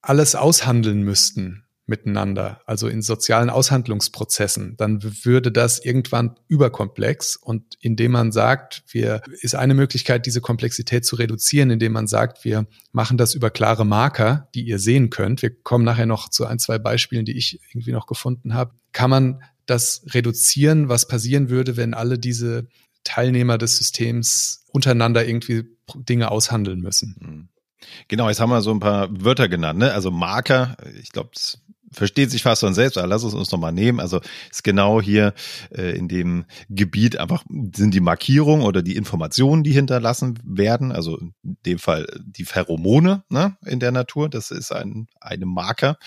alles 0.01 0.37
aushandeln 0.37 1.03
müssten, 1.03 1.65
miteinander, 1.87 2.61
also 2.67 2.89
in 2.89 3.03
sozialen 3.03 3.51
Aushandlungsprozessen, 3.51 4.77
dann 4.77 5.03
würde 5.25 5.51
das 5.51 5.85
irgendwann 5.85 6.37
überkomplex. 6.49 7.37
Und 7.37 7.77
indem 7.81 8.13
man 8.13 8.33
sagt, 8.33 8.85
wir, 8.89 9.21
ist 9.41 9.55
eine 9.55 9.75
Möglichkeit, 9.75 10.27
diese 10.27 10.41
Komplexität 10.41 11.05
zu 11.05 11.17
reduzieren, 11.17 11.71
indem 11.71 11.93
man 11.93 12.07
sagt, 12.07 12.45
wir 12.45 12.67
machen 12.93 13.19
das 13.19 13.35
über 13.35 13.51
klare 13.51 13.85
Marker, 13.85 14.49
die 14.55 14.63
ihr 14.63 14.79
sehen 14.79 15.11
könnt. 15.11 15.43
Wir 15.43 15.51
kommen 15.51 15.85
nachher 15.85 16.07
noch 16.07 16.29
zu 16.29 16.47
ein, 16.47 16.59
zwei 16.59 16.79
Beispielen, 16.79 17.25
die 17.25 17.37
ich 17.37 17.61
irgendwie 17.73 17.93
noch 17.93 18.07
gefunden 18.07 18.55
habe. 18.55 18.75
Kann 18.93 19.11
man 19.11 19.43
das 19.67 20.05
reduzieren, 20.11 20.89
was 20.89 21.09
passieren 21.09 21.51
würde, 21.51 21.77
wenn 21.77 21.95
alle 21.95 22.19
diese 22.19 22.69
Teilnehmer 23.05 23.59
des 23.59 23.79
Systems 23.79 24.65
untereinander 24.69 25.27
irgendwie 25.27 25.65
Dinge 25.95 26.31
aushandeln 26.31 26.81
müssen. 26.81 27.17
Mhm. 27.21 27.49
Genau, 28.09 28.29
jetzt 28.29 28.41
haben 28.41 28.51
wir 28.51 28.63
so 28.63 28.71
ein 28.71 28.81
paar 28.81 29.09
Wörter 29.11 29.49
genannt, 29.49 29.81
ne? 29.81 29.93
Also 29.93 30.11
Marker, 30.11 30.77
ich 31.01 31.11
glaube, 31.11 31.31
versteht 31.93 32.31
sich 32.31 32.43
fast 32.43 32.61
von 32.61 32.75
selbst, 32.75 32.99
aber 32.99 33.07
lass 33.07 33.23
es 33.23 33.35
uns 33.35 33.51
nochmal 33.51 33.73
nehmen. 33.73 34.01
Also 34.01 34.21
ist 34.51 34.65
genau 34.65 35.01
hier 35.01 35.35
äh, 35.71 35.97
in 35.97 36.09
dem 36.09 36.45
Gebiet 36.69 37.19
einfach 37.19 37.45
sind 37.75 37.95
die 37.95 38.01
Markierungen 38.01 38.65
oder 38.67 38.83
die 38.83 38.97
Informationen, 38.97 39.63
die 39.63 39.73
hinterlassen 39.73 40.39
werden, 40.45 40.93
also 40.93 41.19
in 41.19 41.35
dem 41.43 41.79
Fall 41.79 42.07
die 42.25 42.45
Pheromone 42.45 43.25
ne, 43.29 43.57
in 43.65 43.81
der 43.81 43.93
Natur, 43.93 44.29
das 44.29 44.51
ist 44.51 44.73
ein, 44.73 45.09
eine 45.21 45.47
Marker. 45.47 45.99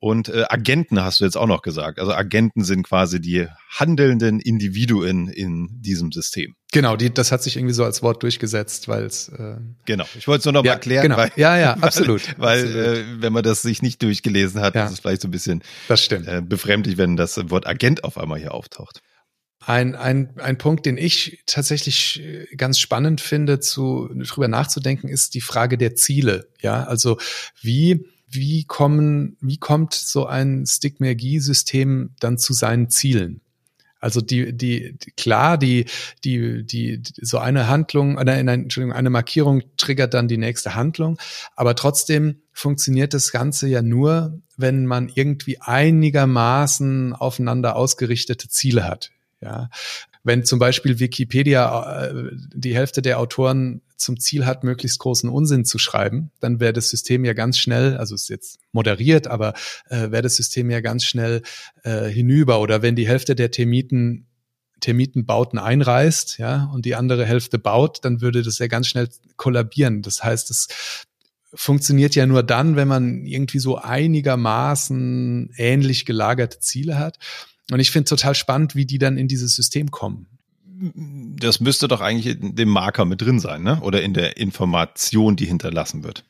Und 0.00 0.28
äh, 0.28 0.44
Agenten 0.48 1.02
hast 1.02 1.20
du 1.20 1.24
jetzt 1.24 1.36
auch 1.36 1.46
noch 1.46 1.62
gesagt. 1.62 1.98
Also 1.98 2.12
Agenten 2.12 2.62
sind 2.62 2.82
quasi 2.82 3.20
die 3.20 3.46
handelnden 3.70 4.38
Individuen 4.38 5.28
in 5.28 5.80
diesem 5.80 6.12
System. 6.12 6.56
Genau, 6.72 6.96
die, 6.96 7.14
das 7.14 7.32
hat 7.32 7.42
sich 7.42 7.56
irgendwie 7.56 7.72
so 7.72 7.84
als 7.84 8.02
Wort 8.02 8.22
durchgesetzt, 8.22 8.88
weil 8.88 9.04
es 9.04 9.28
äh, 9.28 9.56
genau. 9.86 10.04
Ich 10.18 10.28
wollte 10.28 10.40
es 10.40 10.44
nur 10.44 10.52
noch 10.52 10.64
ja, 10.64 10.72
mal 10.72 10.74
erklären, 10.74 11.02
genau. 11.04 11.16
weil, 11.16 11.30
ja, 11.36 11.56
ja, 11.56 11.72
absolut, 11.80 12.38
weil, 12.38 12.64
absolut. 12.64 12.86
Äh, 12.86 13.22
wenn 13.22 13.32
man 13.32 13.44
das 13.44 13.62
sich 13.62 13.80
nicht 13.80 14.02
durchgelesen 14.02 14.60
hat, 14.60 14.74
ja. 14.74 14.84
ist 14.84 14.92
es 14.92 15.00
vielleicht 15.00 15.22
so 15.22 15.28
ein 15.28 15.30
bisschen 15.30 15.62
das 15.88 16.04
stimmt. 16.04 16.28
Äh, 16.28 16.42
befremdlich, 16.42 16.98
wenn 16.98 17.16
das 17.16 17.38
Wort 17.48 17.66
Agent 17.66 18.04
auf 18.04 18.18
einmal 18.18 18.38
hier 18.38 18.52
auftaucht. 18.52 19.00
Ein, 19.66 19.94
ein, 19.94 20.38
ein 20.38 20.58
Punkt, 20.58 20.84
den 20.84 20.98
ich 20.98 21.42
tatsächlich 21.46 22.22
ganz 22.58 22.78
spannend 22.78 23.22
finde, 23.22 23.60
zu 23.60 24.10
drüber 24.14 24.48
nachzudenken, 24.48 25.08
ist 25.08 25.34
die 25.34 25.40
Frage 25.40 25.78
der 25.78 25.94
Ziele. 25.94 26.48
Ja, 26.60 26.84
also 26.84 27.16
wie 27.62 28.04
wie 28.34 28.64
kommen, 28.64 29.36
wie 29.40 29.58
kommt 29.58 29.94
so 29.94 30.26
ein 30.26 30.66
Stigmergie-System 30.66 32.10
dann 32.20 32.38
zu 32.38 32.52
seinen 32.52 32.90
Zielen? 32.90 33.40
Also 34.04 34.20
die, 34.20 34.52
die, 34.52 34.98
klar, 35.16 35.56
die, 35.56 35.86
die, 36.24 36.62
die, 36.62 37.02
so 37.22 37.38
eine 37.38 37.68
Handlung, 37.68 38.18
oder 38.18 38.34
eine, 38.34 38.52
Entschuldigung, 38.52 38.94
eine 38.94 39.08
Markierung 39.08 39.62
triggert 39.78 40.12
dann 40.12 40.28
die 40.28 40.36
nächste 40.36 40.74
Handlung. 40.74 41.18
Aber 41.56 41.74
trotzdem 41.74 42.42
funktioniert 42.52 43.14
das 43.14 43.32
Ganze 43.32 43.66
ja 43.66 43.80
nur, 43.80 44.42
wenn 44.58 44.84
man 44.84 45.08
irgendwie 45.08 45.58
einigermaßen 45.58 47.14
aufeinander 47.14 47.76
ausgerichtete 47.76 48.50
Ziele 48.50 48.84
hat. 48.84 49.10
Ja, 49.40 49.70
wenn 50.24 50.44
zum 50.44 50.58
Beispiel 50.58 50.98
Wikipedia 50.98 52.06
äh, 52.06 52.30
die 52.54 52.74
Hälfte 52.74 53.02
der 53.02 53.20
Autoren 53.20 53.82
zum 53.96 54.18
Ziel 54.18 54.46
hat, 54.46 54.64
möglichst 54.64 54.98
großen 54.98 55.30
Unsinn 55.30 55.64
zu 55.64 55.78
schreiben, 55.78 56.30
dann 56.40 56.60
wäre 56.60 56.72
das 56.72 56.88
System 56.88 57.24
ja 57.24 57.34
ganz 57.34 57.58
schnell, 57.58 57.96
also 57.96 58.14
ist 58.14 58.28
jetzt 58.28 58.58
moderiert, 58.72 59.26
aber 59.28 59.54
äh, 59.88 60.10
wäre 60.10 60.22
das 60.22 60.36
System 60.36 60.70
ja 60.70 60.80
ganz 60.80 61.04
schnell 61.04 61.42
äh, 61.84 62.06
hinüber. 62.06 62.60
Oder 62.60 62.82
wenn 62.82 62.96
die 62.96 63.06
Hälfte 63.06 63.34
der 63.36 63.50
Termiten 63.50 64.26
Termitenbauten 64.80 65.58
einreißt, 65.58 66.38
ja, 66.38 66.64
und 66.74 66.84
die 66.84 66.94
andere 66.94 67.24
Hälfte 67.24 67.58
baut, 67.58 68.04
dann 68.04 68.20
würde 68.20 68.42
das 68.42 68.58
ja 68.58 68.66
ganz 68.66 68.88
schnell 68.88 69.08
kollabieren. 69.36 70.02
Das 70.02 70.22
heißt, 70.22 70.50
es 70.50 70.68
funktioniert 71.54 72.14
ja 72.14 72.26
nur 72.26 72.42
dann, 72.42 72.76
wenn 72.76 72.88
man 72.88 73.24
irgendwie 73.24 73.60
so 73.60 73.78
einigermaßen 73.78 75.52
ähnlich 75.56 76.04
gelagerte 76.04 76.58
Ziele 76.58 76.98
hat. 76.98 77.18
Und 77.70 77.80
ich 77.80 77.90
finde 77.90 78.08
total 78.08 78.34
spannend, 78.34 78.74
wie 78.74 78.86
die 78.86 78.98
dann 78.98 79.16
in 79.16 79.28
dieses 79.28 79.54
System 79.54 79.90
kommen. 79.90 80.26
Das 81.38 81.60
müsste 81.60 81.88
doch 81.88 82.00
eigentlich 82.00 82.40
in 82.40 82.56
dem 82.56 82.68
Marker 82.68 83.04
mit 83.04 83.22
drin 83.22 83.38
sein, 83.38 83.62
ne? 83.62 83.80
Oder 83.80 84.02
in 84.02 84.12
der 84.12 84.36
Information, 84.36 85.36
die 85.36 85.46
hinterlassen 85.46 86.02
wird. 86.02 86.24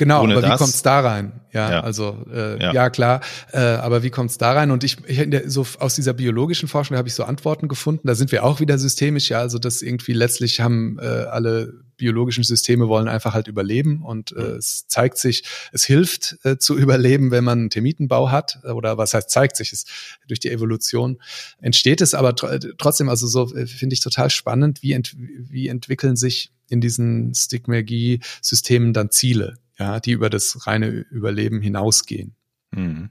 Genau, 0.00 0.22
Ohne 0.22 0.32
aber 0.32 0.40
das, 0.40 0.52
wie 0.52 0.56
kommt's 0.56 0.80
da 0.80 1.00
rein? 1.00 1.42
Ja, 1.52 1.70
ja. 1.72 1.80
also 1.80 2.24
äh, 2.32 2.58
ja. 2.58 2.72
ja. 2.72 2.88
klar, 2.88 3.20
äh, 3.52 3.58
aber 3.58 4.02
wie 4.02 4.08
kommt's 4.08 4.38
da 4.38 4.54
rein? 4.54 4.70
Und 4.70 4.82
ich, 4.82 4.96
ich 5.06 5.28
so 5.44 5.66
aus 5.78 5.94
dieser 5.94 6.14
biologischen 6.14 6.70
Forschung 6.70 6.96
habe 6.96 7.06
ich 7.06 7.14
so 7.14 7.24
Antworten 7.24 7.68
gefunden. 7.68 8.06
Da 8.06 8.14
sind 8.14 8.32
wir 8.32 8.44
auch 8.44 8.60
wieder 8.60 8.78
systemisch, 8.78 9.28
ja, 9.28 9.40
also 9.40 9.58
das 9.58 9.82
irgendwie 9.82 10.14
letztlich 10.14 10.60
haben 10.60 10.98
äh, 11.02 11.04
alle 11.04 11.74
biologischen 11.98 12.44
Systeme 12.44 12.88
wollen 12.88 13.08
einfach 13.08 13.34
halt 13.34 13.46
überleben 13.46 14.02
und 14.02 14.32
äh, 14.32 14.40
mhm. 14.40 14.56
es 14.56 14.86
zeigt 14.88 15.18
sich, 15.18 15.44
es 15.70 15.84
hilft 15.84 16.38
äh, 16.44 16.56
zu 16.56 16.78
überleben, 16.78 17.30
wenn 17.30 17.44
man 17.44 17.58
einen 17.58 17.70
Termitenbau 17.70 18.30
hat 18.30 18.60
oder 18.64 18.96
was 18.96 19.12
heißt 19.12 19.28
zeigt 19.28 19.54
sich 19.54 19.70
es 19.74 19.84
durch 20.26 20.40
die 20.40 20.48
Evolution 20.48 21.18
entsteht 21.60 22.00
es, 22.00 22.14
aber 22.14 22.34
tr 22.34 22.58
trotzdem 22.78 23.10
also 23.10 23.26
so 23.26 23.54
äh, 23.54 23.66
finde 23.66 23.92
ich 23.92 24.00
total 24.00 24.30
spannend, 24.30 24.82
wie 24.82 24.94
ent 24.94 25.14
wie 25.14 25.68
entwickeln 25.68 26.16
sich 26.16 26.52
in 26.70 26.80
diesen 26.80 27.34
Stigmergie-Systemen 27.34 28.94
dann 28.94 29.10
Ziele 29.10 29.58
ja, 29.80 29.98
die 29.98 30.12
über 30.12 30.30
das 30.30 30.66
reine 30.66 30.88
Überleben 30.88 31.60
hinausgehen. 31.60 32.36
Mhm. 32.70 33.10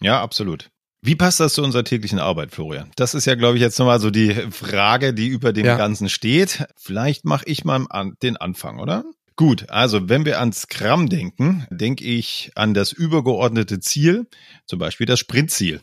Ja, 0.00 0.22
absolut. 0.22 0.70
Wie 1.02 1.16
passt 1.16 1.40
das 1.40 1.54
zu 1.54 1.62
unserer 1.62 1.84
täglichen 1.84 2.18
Arbeit, 2.18 2.52
Florian? 2.52 2.90
Das 2.96 3.14
ist 3.14 3.24
ja, 3.24 3.34
glaube 3.34 3.56
ich, 3.56 3.62
jetzt 3.62 3.78
nochmal 3.78 4.00
so 4.00 4.10
die 4.10 4.34
Frage, 4.50 5.14
die 5.14 5.28
über 5.28 5.54
dem 5.54 5.64
ja. 5.64 5.76
Ganzen 5.76 6.10
steht. 6.10 6.66
Vielleicht 6.76 7.24
mache 7.24 7.46
ich 7.46 7.64
mal 7.64 7.86
den 8.22 8.36
Anfang, 8.36 8.78
oder? 8.78 9.04
Gut, 9.34 9.70
also 9.70 10.10
wenn 10.10 10.26
wir 10.26 10.38
an 10.38 10.52
Scrum 10.52 11.08
denken, 11.08 11.66
denke 11.70 12.04
ich 12.04 12.50
an 12.54 12.74
das 12.74 12.92
übergeordnete 12.92 13.80
Ziel, 13.80 14.26
zum 14.66 14.78
Beispiel 14.78 15.06
das 15.06 15.18
Sprintziel 15.18 15.80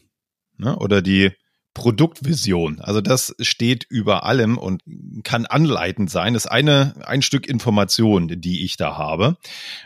ne? 0.57 0.77
oder 0.77 1.01
die 1.01 1.31
Produktvision. 1.77 2.81
Also 2.81 3.01
das 3.01 3.35
steht 3.39 3.85
über 3.87 4.25
allem 4.25 4.57
und 4.57 4.81
kann 5.23 5.45
anleitend 5.45 6.09
sein. 6.09 6.33
Das 6.33 6.45
ist 6.45 6.51
eine, 6.51 6.95
ein 7.05 7.21
Stück 7.21 7.45
Information, 7.45 8.41
die 8.41 8.65
ich 8.65 8.77
da 8.77 8.97
habe. 8.97 9.37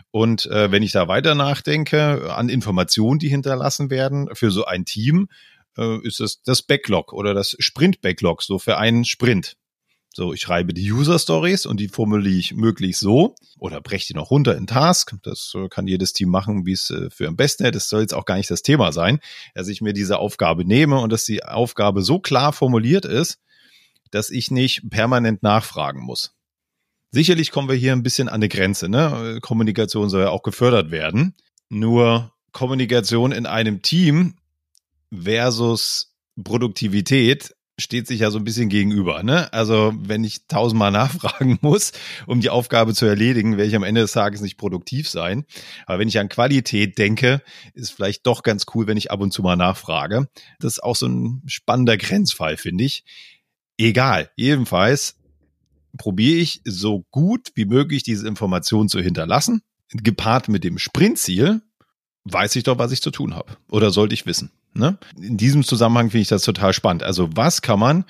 Und 0.09 0.45
äh, 0.45 0.71
wenn 0.71 0.83
ich 0.83 0.93
da 0.93 1.09
weiter 1.09 1.35
nachdenke, 1.35 2.33
an 2.33 2.47
Informationen, 2.47 3.19
die 3.19 3.27
hinterlassen 3.27 3.89
werden 3.89 4.29
für 4.33 4.51
so 4.51 4.63
ein 4.63 4.85
Team, 4.85 5.27
äh, 5.77 5.97
ist 6.07 6.21
es 6.21 6.41
das 6.43 6.61
Backlog 6.61 7.11
oder 7.11 7.33
das 7.33 7.57
Sprint-Backlog, 7.59 8.41
so 8.41 8.57
für 8.57 8.77
einen 8.77 9.03
Sprint. 9.03 9.57
So, 10.13 10.33
ich 10.33 10.41
schreibe 10.41 10.73
die 10.73 10.91
User 10.91 11.17
Stories 11.19 11.65
und 11.65 11.79
die 11.79 11.87
formuliere 11.87 12.35
ich 12.37 12.53
möglichst 12.53 12.99
so 12.99 13.35
oder 13.57 13.79
breche 13.79 14.07
die 14.07 14.13
noch 14.13 14.29
runter 14.29 14.57
in 14.57 14.67
Task. 14.67 15.15
Das 15.23 15.53
äh, 15.55 15.69
kann 15.69 15.87
jedes 15.87 16.11
Team 16.11 16.29
machen, 16.29 16.65
wie 16.65 16.73
es 16.73 16.89
äh, 16.89 17.09
für 17.09 17.29
am 17.29 17.37
besten 17.37 17.63
hält. 17.63 17.75
Das 17.75 17.87
soll 17.87 18.01
jetzt 18.01 18.13
auch 18.13 18.25
gar 18.25 18.35
nicht 18.35 18.51
das 18.51 18.61
Thema 18.61 18.91
sein, 18.91 19.19
dass 19.55 19.69
ich 19.69 19.79
mir 19.79 19.93
diese 19.93 20.19
Aufgabe 20.19 20.65
nehme 20.65 20.99
und 20.99 21.13
dass 21.13 21.23
die 21.23 21.45
Aufgabe 21.45 22.01
so 22.01 22.19
klar 22.19 22.51
formuliert 22.51 23.05
ist, 23.05 23.39
dass 24.11 24.29
ich 24.29 24.51
nicht 24.51 24.89
permanent 24.89 25.43
nachfragen 25.43 26.01
muss. 26.01 26.33
Sicherlich 27.11 27.51
kommen 27.51 27.69
wir 27.69 27.75
hier 27.75 27.93
ein 27.93 28.03
bisschen 28.03 28.27
an 28.27 28.35
eine 28.35 28.49
Grenze. 28.49 28.89
Ne? 28.89 29.39
Kommunikation 29.41 30.09
soll 30.09 30.23
ja 30.23 30.29
auch 30.29 30.43
gefördert 30.43 30.91
werden. 30.91 31.35
Nur 31.69 32.33
Kommunikation 32.51 33.31
in 33.31 33.45
einem 33.45 33.81
Team 33.81 34.35
versus 35.13 36.15
Produktivität 36.41 37.55
steht 37.81 38.07
sich 38.07 38.21
ja 38.21 38.31
so 38.31 38.37
ein 38.37 38.43
bisschen 38.43 38.69
gegenüber. 38.69 39.23
Ne? 39.23 39.51
Also 39.53 39.93
wenn 39.97 40.23
ich 40.23 40.47
tausendmal 40.47 40.91
nachfragen 40.91 41.59
muss, 41.61 41.91
um 42.27 42.41
die 42.41 42.49
Aufgabe 42.49 42.93
zu 42.93 43.05
erledigen, 43.05 43.57
werde 43.57 43.67
ich 43.67 43.75
am 43.75 43.83
Ende 43.83 44.01
des 44.01 44.13
Tages 44.13 44.41
nicht 44.41 44.57
produktiv 44.57 45.09
sein. 45.09 45.45
Aber 45.85 45.99
wenn 45.99 46.07
ich 46.07 46.19
an 46.19 46.29
Qualität 46.29 46.97
denke, 46.97 47.41
ist 47.73 47.91
vielleicht 47.91 48.25
doch 48.25 48.43
ganz 48.43 48.65
cool, 48.73 48.87
wenn 48.87 48.97
ich 48.97 49.11
ab 49.11 49.19
und 49.19 49.31
zu 49.33 49.41
mal 49.41 49.55
nachfrage. 49.55 50.27
Das 50.59 50.73
ist 50.73 50.83
auch 50.83 50.95
so 50.95 51.07
ein 51.07 51.43
spannender 51.47 51.97
Grenzfall, 51.97 52.57
finde 52.57 52.83
ich. 52.83 53.03
Egal, 53.77 54.29
jedenfalls 54.35 55.15
probiere 55.97 56.39
ich 56.39 56.61
so 56.63 57.05
gut 57.11 57.49
wie 57.55 57.65
möglich 57.65 58.03
diese 58.03 58.27
Information 58.27 58.87
zu 58.87 59.01
hinterlassen, 59.01 59.61
gepaart 59.89 60.47
mit 60.47 60.63
dem 60.63 60.77
Sprintziel, 60.77 61.61
weiß 62.25 62.55
ich 62.55 62.63
doch, 62.63 62.77
was 62.77 62.91
ich 62.91 63.01
zu 63.01 63.11
tun 63.11 63.35
habe. 63.35 63.57
Oder 63.69 63.91
sollte 63.91 64.13
ich 64.13 64.25
wissen. 64.25 64.51
Ne? 64.73 64.97
In 65.17 65.37
diesem 65.37 65.63
Zusammenhang 65.63 66.11
finde 66.11 66.21
ich 66.21 66.27
das 66.27 66.43
total 66.43 66.73
spannend. 66.73 67.03
Also 67.03 67.29
was 67.35 67.61
kann 67.61 67.79
man 67.79 68.05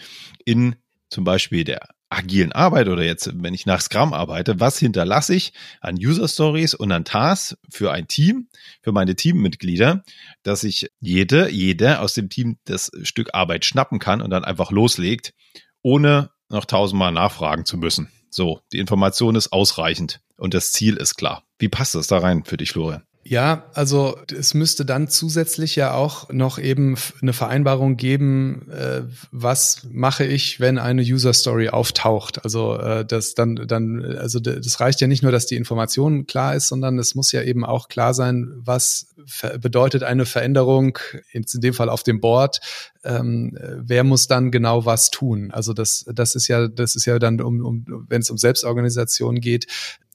in 0.45 0.75
zum 1.09 1.23
Beispiel 1.23 1.63
der 1.63 1.89
agilen 2.11 2.51
Arbeit 2.51 2.89
oder 2.89 3.03
jetzt, 3.03 3.31
wenn 3.41 3.53
ich 3.53 3.65
nach 3.65 3.79
Scrum 3.79 4.13
arbeite, 4.13 4.59
was 4.59 4.77
hinterlasse 4.77 5.33
ich 5.33 5.53
an 5.79 5.95
User 5.95 6.27
Stories 6.27 6.73
und 6.73 6.91
an 6.91 7.05
Tasks 7.05 7.57
für 7.69 7.91
ein 7.91 8.07
Team, 8.07 8.49
für 8.81 8.91
meine 8.91 9.15
Teammitglieder, 9.15 10.03
dass 10.43 10.63
ich 10.63 10.91
jede, 10.99 11.49
jede 11.49 11.99
aus 12.01 12.13
dem 12.13 12.29
Team 12.29 12.57
das 12.65 12.91
Stück 13.03 13.29
Arbeit 13.33 13.63
schnappen 13.63 13.99
kann 13.99 14.21
und 14.21 14.29
dann 14.29 14.43
einfach 14.43 14.71
loslegt, 14.71 15.33
ohne 15.81 16.31
noch 16.49 16.65
tausendmal 16.65 17.13
nachfragen 17.13 17.65
zu 17.65 17.77
müssen. 17.77 18.09
So, 18.29 18.61
die 18.73 18.79
Information 18.79 19.35
ist 19.35 19.53
ausreichend 19.53 20.19
und 20.35 20.53
das 20.53 20.73
Ziel 20.73 20.97
ist 20.97 21.15
klar. 21.15 21.43
Wie 21.59 21.69
passt 21.69 21.95
das 21.95 22.07
da 22.07 22.17
rein 22.17 22.43
für 22.43 22.57
dich, 22.57 22.71
Florian? 22.71 23.03
Ja, 23.23 23.65
also 23.75 24.17
es 24.35 24.55
müsste 24.55 24.83
dann 24.83 25.07
zusätzlich 25.07 25.75
ja 25.75 25.93
auch 25.93 26.29
noch 26.31 26.57
eben 26.57 26.97
eine 27.21 27.33
Vereinbarung 27.33 27.95
geben, 27.95 28.67
äh, 28.71 29.03
was 29.31 29.87
mache 29.91 30.25
ich, 30.25 30.59
wenn 30.59 30.79
eine 30.79 31.03
User 31.03 31.31
Story 31.33 31.69
auftaucht. 31.69 32.43
Also 32.43 32.77
äh, 32.77 33.05
das 33.05 33.35
dann 33.35 33.55
dann 33.67 34.03
also 34.17 34.39
das 34.39 34.79
reicht 34.79 35.01
ja 35.01 35.07
nicht 35.07 35.21
nur, 35.21 35.31
dass 35.31 35.45
die 35.45 35.55
Information 35.55 36.25
klar 36.25 36.55
ist, 36.55 36.67
sondern 36.67 36.97
es 36.97 37.13
muss 37.13 37.31
ja 37.31 37.43
eben 37.43 37.63
auch 37.63 37.89
klar 37.89 38.15
sein, 38.15 38.53
was 38.55 39.13
bedeutet 39.59 40.01
eine 40.01 40.25
Veränderung 40.25 40.97
in 41.31 41.45
dem 41.53 41.75
Fall 41.75 41.89
auf 41.89 42.01
dem 42.01 42.21
Board. 42.21 42.59
Ähm, 43.03 43.55
wer 43.77 44.03
muss 44.03 44.27
dann 44.27 44.49
genau 44.49 44.85
was 44.87 45.11
tun? 45.11 45.51
Also 45.51 45.73
das 45.73 46.05
das 46.11 46.33
ist 46.33 46.47
ja 46.47 46.67
das 46.67 46.95
ist 46.95 47.05
ja 47.05 47.19
dann 47.19 47.39
um, 47.39 47.63
um 47.63 48.05
wenn 48.09 48.21
es 48.21 48.31
um 48.31 48.39
Selbstorganisation 48.39 49.39
geht 49.41 49.67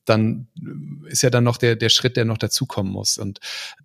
dann 0.07 0.49
ist 1.09 1.23
ja 1.23 1.31
dann 1.31 1.45
noch 1.45 1.57
der, 1.57 1.77
der 1.77 1.89
Schritt, 1.89 2.17
der 2.17 2.25
noch 2.25 2.39
dazukommen 2.39 2.93
muss. 2.93 3.19
Und 3.19 3.41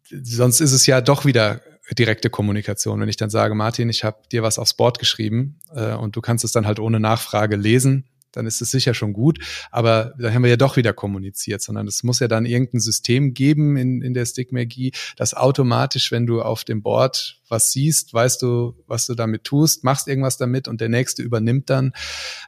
sonst 0.09 0.61
ist 0.61 0.71
es 0.71 0.85
ja 0.85 1.01
doch 1.01 1.25
wieder 1.25 1.61
direkte 1.97 2.29
Kommunikation. 2.29 3.01
Wenn 3.01 3.09
ich 3.09 3.17
dann 3.17 3.29
sage, 3.29 3.55
Martin, 3.55 3.89
ich 3.89 4.03
habe 4.03 4.21
dir 4.31 4.43
was 4.43 4.59
aufs 4.59 4.73
Board 4.73 4.99
geschrieben 4.99 5.59
äh, 5.75 5.93
und 5.93 6.15
du 6.15 6.21
kannst 6.21 6.45
es 6.45 6.51
dann 6.51 6.65
halt 6.65 6.79
ohne 6.79 6.99
Nachfrage 6.99 7.55
lesen, 7.55 8.05
dann 8.31 8.45
ist 8.45 8.61
es 8.61 8.71
sicher 8.71 8.93
schon 8.93 9.13
gut. 9.13 9.39
Aber 9.71 10.13
da 10.17 10.31
haben 10.31 10.43
wir 10.43 10.49
ja 10.49 10.57
doch 10.57 10.77
wieder 10.77 10.93
kommuniziert, 10.93 11.61
sondern 11.61 11.87
es 11.87 12.03
muss 12.03 12.19
ja 12.19 12.27
dann 12.27 12.45
irgendein 12.45 12.79
System 12.79 13.33
geben 13.33 13.75
in, 13.75 14.01
in 14.01 14.13
der 14.13 14.25
Stigmergie, 14.25 14.93
das 15.17 15.33
automatisch, 15.33 16.11
wenn 16.11 16.25
du 16.25 16.41
auf 16.41 16.63
dem 16.63 16.81
Board 16.81 17.40
was 17.51 17.71
siehst, 17.71 18.13
weißt 18.13 18.41
du, 18.41 18.75
was 18.87 19.05
du 19.05 19.13
damit 19.13 19.43
tust, 19.43 19.83
machst 19.83 20.07
irgendwas 20.07 20.37
damit 20.37 20.67
und 20.67 20.81
der 20.81 20.89
nächste 20.89 21.21
übernimmt 21.21 21.69
dann. 21.69 21.93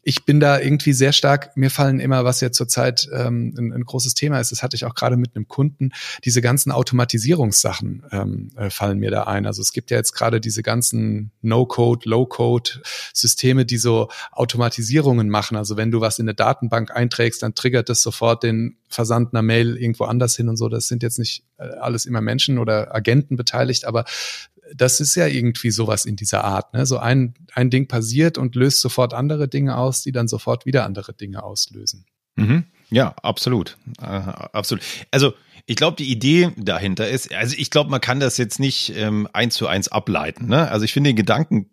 Ich 0.02 0.26
bin 0.26 0.40
da 0.40 0.60
irgendwie 0.60 0.94
sehr 0.94 1.14
stark, 1.14 1.56
mir 1.56 1.70
fallen 1.70 2.00
immer, 2.00 2.24
was 2.26 2.42
ja 2.42 2.52
zurzeit 2.52 3.08
ähm, 3.14 3.54
ein, 3.58 3.74
ein 3.74 3.84
großes 3.84 4.14
Thema 4.14 4.40
ist, 4.40 4.52
das 4.52 4.64
hatte 4.64 4.76
ich 4.76 4.86
auch 4.86 4.96
gerade 4.96 5.18
mit 5.18 5.36
einem 5.36 5.48
Kunden, 5.48 5.92
diese 6.24 6.42
ganzen 6.42 6.72
Automatisierungssachen 6.72 8.04
ähm, 8.12 8.50
äh, 8.56 8.70
fallen 8.70 9.00
mir 9.00 9.12
da 9.12 9.24
ein. 9.24 9.46
Also 9.46 9.62
es 9.62 9.74
gibt 9.74 9.92
ja 9.92 9.98
jetzt 9.98 10.14
gerade 10.14 10.40
diese 10.40 10.64
ganzen 10.64 11.32
No-Code, 11.42 12.10
Low-Code-Systeme, 12.10 13.66
die 13.66 13.78
so 13.78 14.10
Automatisierungen 14.32 15.30
machen. 15.30 15.58
Also 15.58 15.78
wenn 15.78 15.92
du 15.92 16.02
was 16.02 16.20
in 16.20 16.26
eine 16.26 16.34
Datenbank 16.34 16.92
einträgst, 16.92 17.44
dann 17.44 17.56
triggert 17.56 17.90
das 17.90 18.02
sofort 18.02 18.44
den 18.44 18.78
Versand 18.88 19.34
einer 19.34 19.42
Mail 19.42 19.76
irgendwo 19.76 20.06
anders 20.06 20.36
hin 20.36 20.50
und 20.50 20.58
so. 20.58 20.70
Das 20.70 20.88
sind 20.88 21.04
jetzt 21.04 21.20
nicht 21.20 21.44
äh, 21.58 21.64
alles 21.64 22.06
immer 22.06 22.22
Menschen 22.22 22.58
oder 22.58 22.96
Agenten 22.96 23.36
beteiligt, 23.36 23.86
aber 23.86 24.06
das 24.76 25.00
ist 25.00 25.16
ja 25.16 25.28
irgendwie 25.28 25.72
sowas 25.72 26.06
in 26.06 26.16
dieser 26.16 26.44
Art. 26.44 26.74
Ne? 26.74 26.86
So 26.86 26.98
ein, 26.98 27.36
ein 27.54 27.70
Ding 27.70 27.88
passiert 27.88 28.38
und 28.38 28.56
löst 28.56 28.82
sofort 28.82 29.14
andere 29.14 29.48
Dinge 29.48 29.78
aus, 29.78 30.04
die 30.04 30.12
dann 30.12 30.28
sofort 30.28 30.66
wieder 30.66 30.86
andere 30.86 31.14
Dinge 31.14 31.44
auslösen. 31.44 32.06
Mhm. 32.36 32.66
Ja, 32.90 33.16
absolut. 33.22 33.78
Äh, 34.02 34.06
absolut. 34.06 34.84
Also 35.12 35.34
ich 35.66 35.76
glaube, 35.76 35.98
die 35.98 36.12
Idee 36.12 36.52
dahinter 36.58 37.10
ist, 37.10 37.34
also 37.34 37.56
ich 37.58 37.70
glaube, 37.70 37.90
man 37.90 38.02
kann 38.02 38.20
das 38.20 38.38
jetzt 38.38 38.60
nicht 38.60 38.94
ähm, 38.96 39.28
eins 39.34 39.56
zu 39.56 39.68
eins 39.68 39.88
ableiten. 39.88 40.48
Ne? 40.48 40.70
Also 40.70 40.86
ich 40.86 40.94
finde 40.94 41.12
den 41.12 41.16
Gedanken 41.16 41.72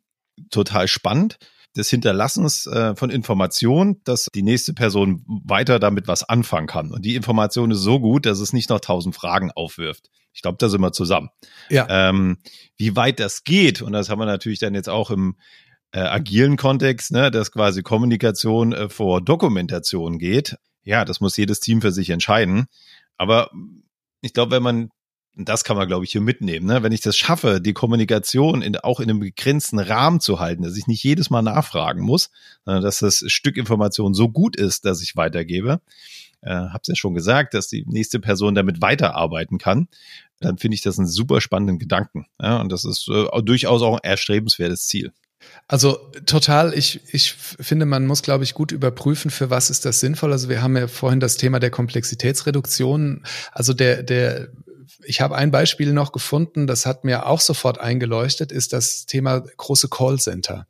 total 0.51 0.89
spannend 0.89 1.39
des 1.77 1.91
Hinterlassens 1.91 2.67
äh, 2.67 2.97
von 2.97 3.11
Informationen, 3.11 4.01
dass 4.05 4.29
die 4.35 4.43
nächste 4.43 4.75
Person 4.75 5.25
weiter 5.27 5.79
damit 5.79 6.09
was 6.09 6.29
anfangen 6.29 6.67
kann. 6.67 6.93
Und 6.93 7.05
die 7.05 7.15
Information 7.15 7.71
ist 7.71 7.81
so 7.81 8.01
gut, 8.01 8.27
dass 8.27 8.41
es 8.41 8.53
nicht 8.53 8.71
noch 8.71 8.81
tausend 8.81 9.15
Fragen 9.15 9.51
aufwirft. 9.53 10.11
Ich 10.33 10.43
glaube, 10.43 10.59
da 10.59 10.69
sind 10.69 10.81
wir 10.81 10.93
zusammen. 10.93 11.31
Ja. 11.69 11.87
Ähm, 11.89 12.39
wie 12.77 12.97
weit 12.97 13.21
das 13.21 13.45
geht, 13.45 13.83
und 13.83 13.93
das 13.93 14.09
haben 14.09 14.19
wir 14.19 14.27
natürlich 14.27 14.59
dann 14.59 14.75
jetzt 14.75 14.89
auch 14.89 15.11
im 15.11 15.37
äh, 15.93 16.01
agilen 16.01 16.57
Kontext, 16.57 17.11
ne, 17.11 17.31
dass 17.31 17.51
quasi 17.51 17.83
Kommunikation 17.83 18.73
äh, 18.73 18.89
vor 18.89 19.21
Dokumentation 19.21 20.19
geht. 20.19 20.57
Ja, 20.85 21.05
das 21.05 21.21
muss 21.21 21.37
jedes 21.37 21.61
Team 21.61 21.83
für 21.83 21.93
sich 21.93 22.11
entscheiden. 22.11 22.67
Aber 23.17 23.51
ich 24.23 24.33
glaube, 24.33 24.53
wenn 24.53 24.63
man 24.63 24.91
das 25.37 25.65
kann 25.65 25.77
man, 25.77 25.89
glaube 25.89 26.05
ich, 26.05 26.13
hier 26.13 26.21
mitnehmen. 26.21 26.67
Ne? 26.67 26.83
Wenn 26.83 26.93
ich 26.93 27.01
das 27.01 27.17
schaffe, 27.17 27.61
die 27.61 27.73
Kommunikation 27.73 28.63
in, 28.63 28.77
auch 28.77 29.01
in 29.01 29.09
einem 29.09 29.21
begrenzten 29.21 29.79
Rahmen 29.79 30.21
zu 30.21 30.41
halten, 30.41 30.63
dass 30.63 30.77
ich 30.77 30.87
nicht 30.87 31.03
jedes 31.03 31.31
Mal 31.31 31.43
nachfragen 31.43 32.03
muss, 32.03 32.31
äh, 32.67 32.81
dass 32.81 32.99
das 32.99 33.25
Stück 33.29 33.57
Information 33.57 34.15
so 34.15 34.29
gut 34.29 34.57
ist, 34.57 34.85
dass 34.85 35.03
ich 35.03 35.17
weitergebe, 35.17 35.81
äh, 36.43 36.51
habe 36.51 36.81
es 36.83 36.89
ja 36.89 36.95
schon 36.95 37.15
gesagt, 37.15 37.55
dass 37.55 37.69
die 37.69 37.85
nächste 37.87 38.21
Person 38.21 38.55
damit 38.55 38.81
weiterarbeiten 38.83 39.59
kann, 39.59 39.89
dann 40.41 40.59
finde 40.59 40.75
ich 40.75 40.83
das 40.83 40.99
einen 40.99 41.09
super 41.09 41.41
spannenden 41.41 41.79
Gedanken. 41.79 42.27
Ja? 42.41 42.61
Und 42.61 42.71
das 42.73 42.85
ist 42.85 43.09
äh, 43.09 43.43
durchaus 43.43 43.83
auch 43.83 43.97
ein 43.97 44.05
erstrebenswertes 44.05 44.87
Ziel. 44.87 45.13
Also 45.69 46.11
total, 46.27 46.75
ich, 46.75 47.01
ich 47.13 47.33
finde, 47.33 47.87
man 47.87 48.07
muss, 48.07 48.23
glaube 48.23 48.45
ich, 48.45 48.55
gut 48.55 48.73
überprüfen, 48.73 49.31
für 49.31 49.49
was 49.49 49.71
ist 49.71 49.85
das 49.85 50.01
sinnvoll. 50.01 50.33
Also 50.33 50.49
wir 50.49 50.63
haben 50.63 50.77
ja 50.77 50.87
vorhin 50.87 51.21
das 51.21 51.37
Thema 51.37 51.61
der 51.61 51.71
Komplexitätsreduktion. 51.71 53.25
Also 53.53 53.73
der, 53.73 54.03
der 54.03 54.49
ich 55.05 55.21
habe 55.21 55.37
ein 55.37 55.51
Beispiel 55.51 55.93
noch 55.93 56.13
gefunden, 56.13 56.67
das 56.67 56.85
hat 56.85 57.05
mir 57.05 57.27
auch 57.27 57.41
sofort 57.41 57.81
eingeleuchtet, 57.81 58.53
ist 58.53 58.73
das 58.73 59.07
Thema 59.07 59.41
große 59.41 59.89
Callcenter 59.89 60.67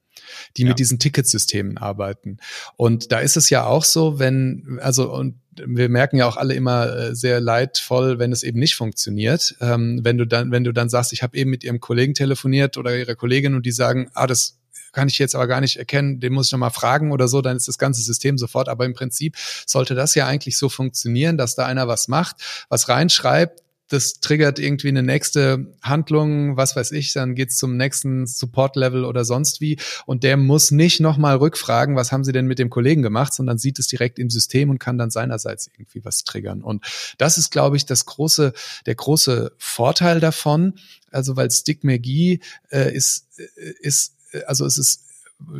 die 0.56 0.62
ja. 0.62 0.68
mit 0.68 0.78
diesen 0.78 0.98
Ticketsystemen 0.98 1.78
arbeiten. 1.78 2.38
Und 2.76 3.12
da 3.12 3.18
ist 3.20 3.36
es 3.36 3.50
ja 3.50 3.64
auch 3.64 3.84
so, 3.84 4.18
wenn, 4.18 4.78
also, 4.82 5.12
und 5.12 5.36
wir 5.66 5.88
merken 5.88 6.16
ja 6.16 6.26
auch 6.26 6.36
alle 6.36 6.54
immer 6.54 6.86
äh, 6.94 7.14
sehr 7.14 7.40
leidvoll, 7.40 8.18
wenn 8.18 8.32
es 8.32 8.42
eben 8.42 8.58
nicht 8.58 8.76
funktioniert. 8.76 9.56
Ähm, 9.60 10.00
wenn 10.02 10.16
du 10.16 10.26
dann, 10.26 10.50
wenn 10.50 10.64
du 10.64 10.72
dann 10.72 10.88
sagst, 10.88 11.12
ich 11.12 11.22
habe 11.22 11.36
eben 11.36 11.50
mit 11.50 11.64
ihrem 11.64 11.80
Kollegen 11.80 12.14
telefoniert 12.14 12.76
oder 12.76 12.96
ihrer 12.96 13.14
Kollegin 13.14 13.54
und 13.54 13.66
die 13.66 13.72
sagen, 13.72 14.10
ah, 14.14 14.26
das 14.26 14.58
kann 14.92 15.08
ich 15.08 15.18
jetzt 15.18 15.34
aber 15.34 15.46
gar 15.46 15.60
nicht 15.60 15.76
erkennen, 15.76 16.20
den 16.20 16.32
muss 16.32 16.46
ich 16.46 16.52
nochmal 16.52 16.70
fragen 16.70 17.12
oder 17.12 17.28
so, 17.28 17.42
dann 17.42 17.56
ist 17.56 17.68
das 17.68 17.78
ganze 17.78 18.02
System 18.02 18.38
sofort. 18.38 18.68
Aber 18.68 18.84
im 18.84 18.94
Prinzip 18.94 19.36
sollte 19.66 19.94
das 19.94 20.14
ja 20.14 20.26
eigentlich 20.26 20.58
so 20.58 20.68
funktionieren, 20.68 21.38
dass 21.38 21.54
da 21.54 21.66
einer 21.66 21.88
was 21.88 22.08
macht, 22.08 22.36
was 22.68 22.88
reinschreibt, 22.88 23.62
das 23.90 24.20
triggert 24.20 24.60
irgendwie 24.60 24.88
eine 24.88 25.02
nächste 25.02 25.66
Handlung, 25.82 26.56
was 26.56 26.76
weiß 26.76 26.92
ich, 26.92 27.12
dann 27.12 27.34
geht's 27.34 27.56
zum 27.56 27.76
nächsten 27.76 28.24
Support-Level 28.26 29.04
oder 29.04 29.24
sonst 29.24 29.60
wie. 29.60 29.78
Und 30.06 30.22
der 30.22 30.36
muss 30.36 30.70
nicht 30.70 31.00
nochmal 31.00 31.36
rückfragen, 31.36 31.96
was 31.96 32.12
haben 32.12 32.22
Sie 32.22 32.30
denn 32.32 32.46
mit 32.46 32.60
dem 32.60 32.70
Kollegen 32.70 33.02
gemacht, 33.02 33.34
sondern 33.34 33.58
sieht 33.58 33.80
es 33.80 33.88
direkt 33.88 34.20
im 34.20 34.30
System 34.30 34.70
und 34.70 34.78
kann 34.78 34.96
dann 34.96 35.10
seinerseits 35.10 35.68
irgendwie 35.76 36.04
was 36.04 36.22
triggern. 36.22 36.62
Und 36.62 36.84
das 37.18 37.36
ist, 37.36 37.50
glaube 37.50 37.76
ich, 37.76 37.84
das 37.84 38.06
große, 38.06 38.52
der 38.86 38.94
große 38.94 39.52
Vorteil 39.58 40.20
davon. 40.20 40.74
Also 41.10 41.34
weil 41.34 41.50
Stigmergie 41.50 42.40
äh, 42.70 42.94
ist, 42.94 43.26
äh, 43.38 43.72
ist, 43.80 44.14
äh, 44.30 44.44
also 44.44 44.64
es 44.64 44.78
ist 44.78 45.04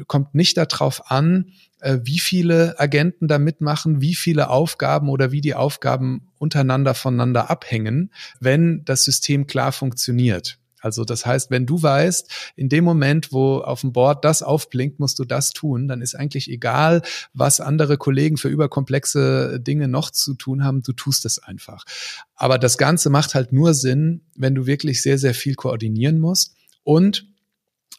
kommt 0.07 0.35
nicht 0.35 0.57
darauf 0.57 1.11
an, 1.11 1.53
wie 1.83 2.19
viele 2.19 2.79
Agenten 2.79 3.29
da 3.29 3.39
mitmachen, 3.39 4.01
wie 4.01 4.15
viele 4.15 4.51
Aufgaben 4.51 5.09
oder 5.09 5.33
wie 5.33 5.41
die 5.41 5.55
Aufgaben 5.55 6.29
untereinander 6.39 6.95
voneinander 6.95 7.51
abhängen, 7.51 8.13
wenn 8.41 8.85
das 8.85 9.05
System 9.05 9.47
klar 9.47 9.73
funktioniert. 9.73 10.59
Also 10.81 11.05
das 11.05 11.27
heißt, 11.27 11.51
wenn 11.51 11.67
du 11.67 11.83
weißt, 11.83 12.53
in 12.57 12.69
dem 12.69 12.85
Moment, 12.85 13.33
wo 13.33 13.59
auf 13.59 13.83
dem 13.83 13.93
Board 13.93 14.25
das 14.25 14.43
aufblinkt, 14.43 14.99
musst 14.99 15.19
du 15.19 15.25
das 15.25 15.51
tun, 15.51 15.89
dann 15.89 16.01
ist 16.01 16.15
eigentlich 16.15 16.51
egal, 16.51 17.03
was 17.35 17.61
andere 17.61 17.99
Kollegen 17.99 18.39
für 18.39 18.49
überkomplexe 18.49 19.61
Dinge 19.61 19.89
noch 19.89 20.11
zu 20.11 20.35
tun 20.35 20.65
haben, 20.65 20.83
du 20.83 20.93
tust 20.93 21.27
es 21.27 21.39
einfach. 21.39 21.85
Aber 22.35 22.59
das 22.59 22.79
Ganze 22.79 23.11
macht 23.11 23.35
halt 23.35 23.53
nur 23.53 23.75
Sinn, 23.75 24.23
wenn 24.37 24.55
du 24.55 24.67
wirklich 24.67 25.03
sehr, 25.03 25.19
sehr 25.19 25.35
viel 25.35 25.55
koordinieren 25.55 26.19
musst 26.19 26.55
und 26.83 27.30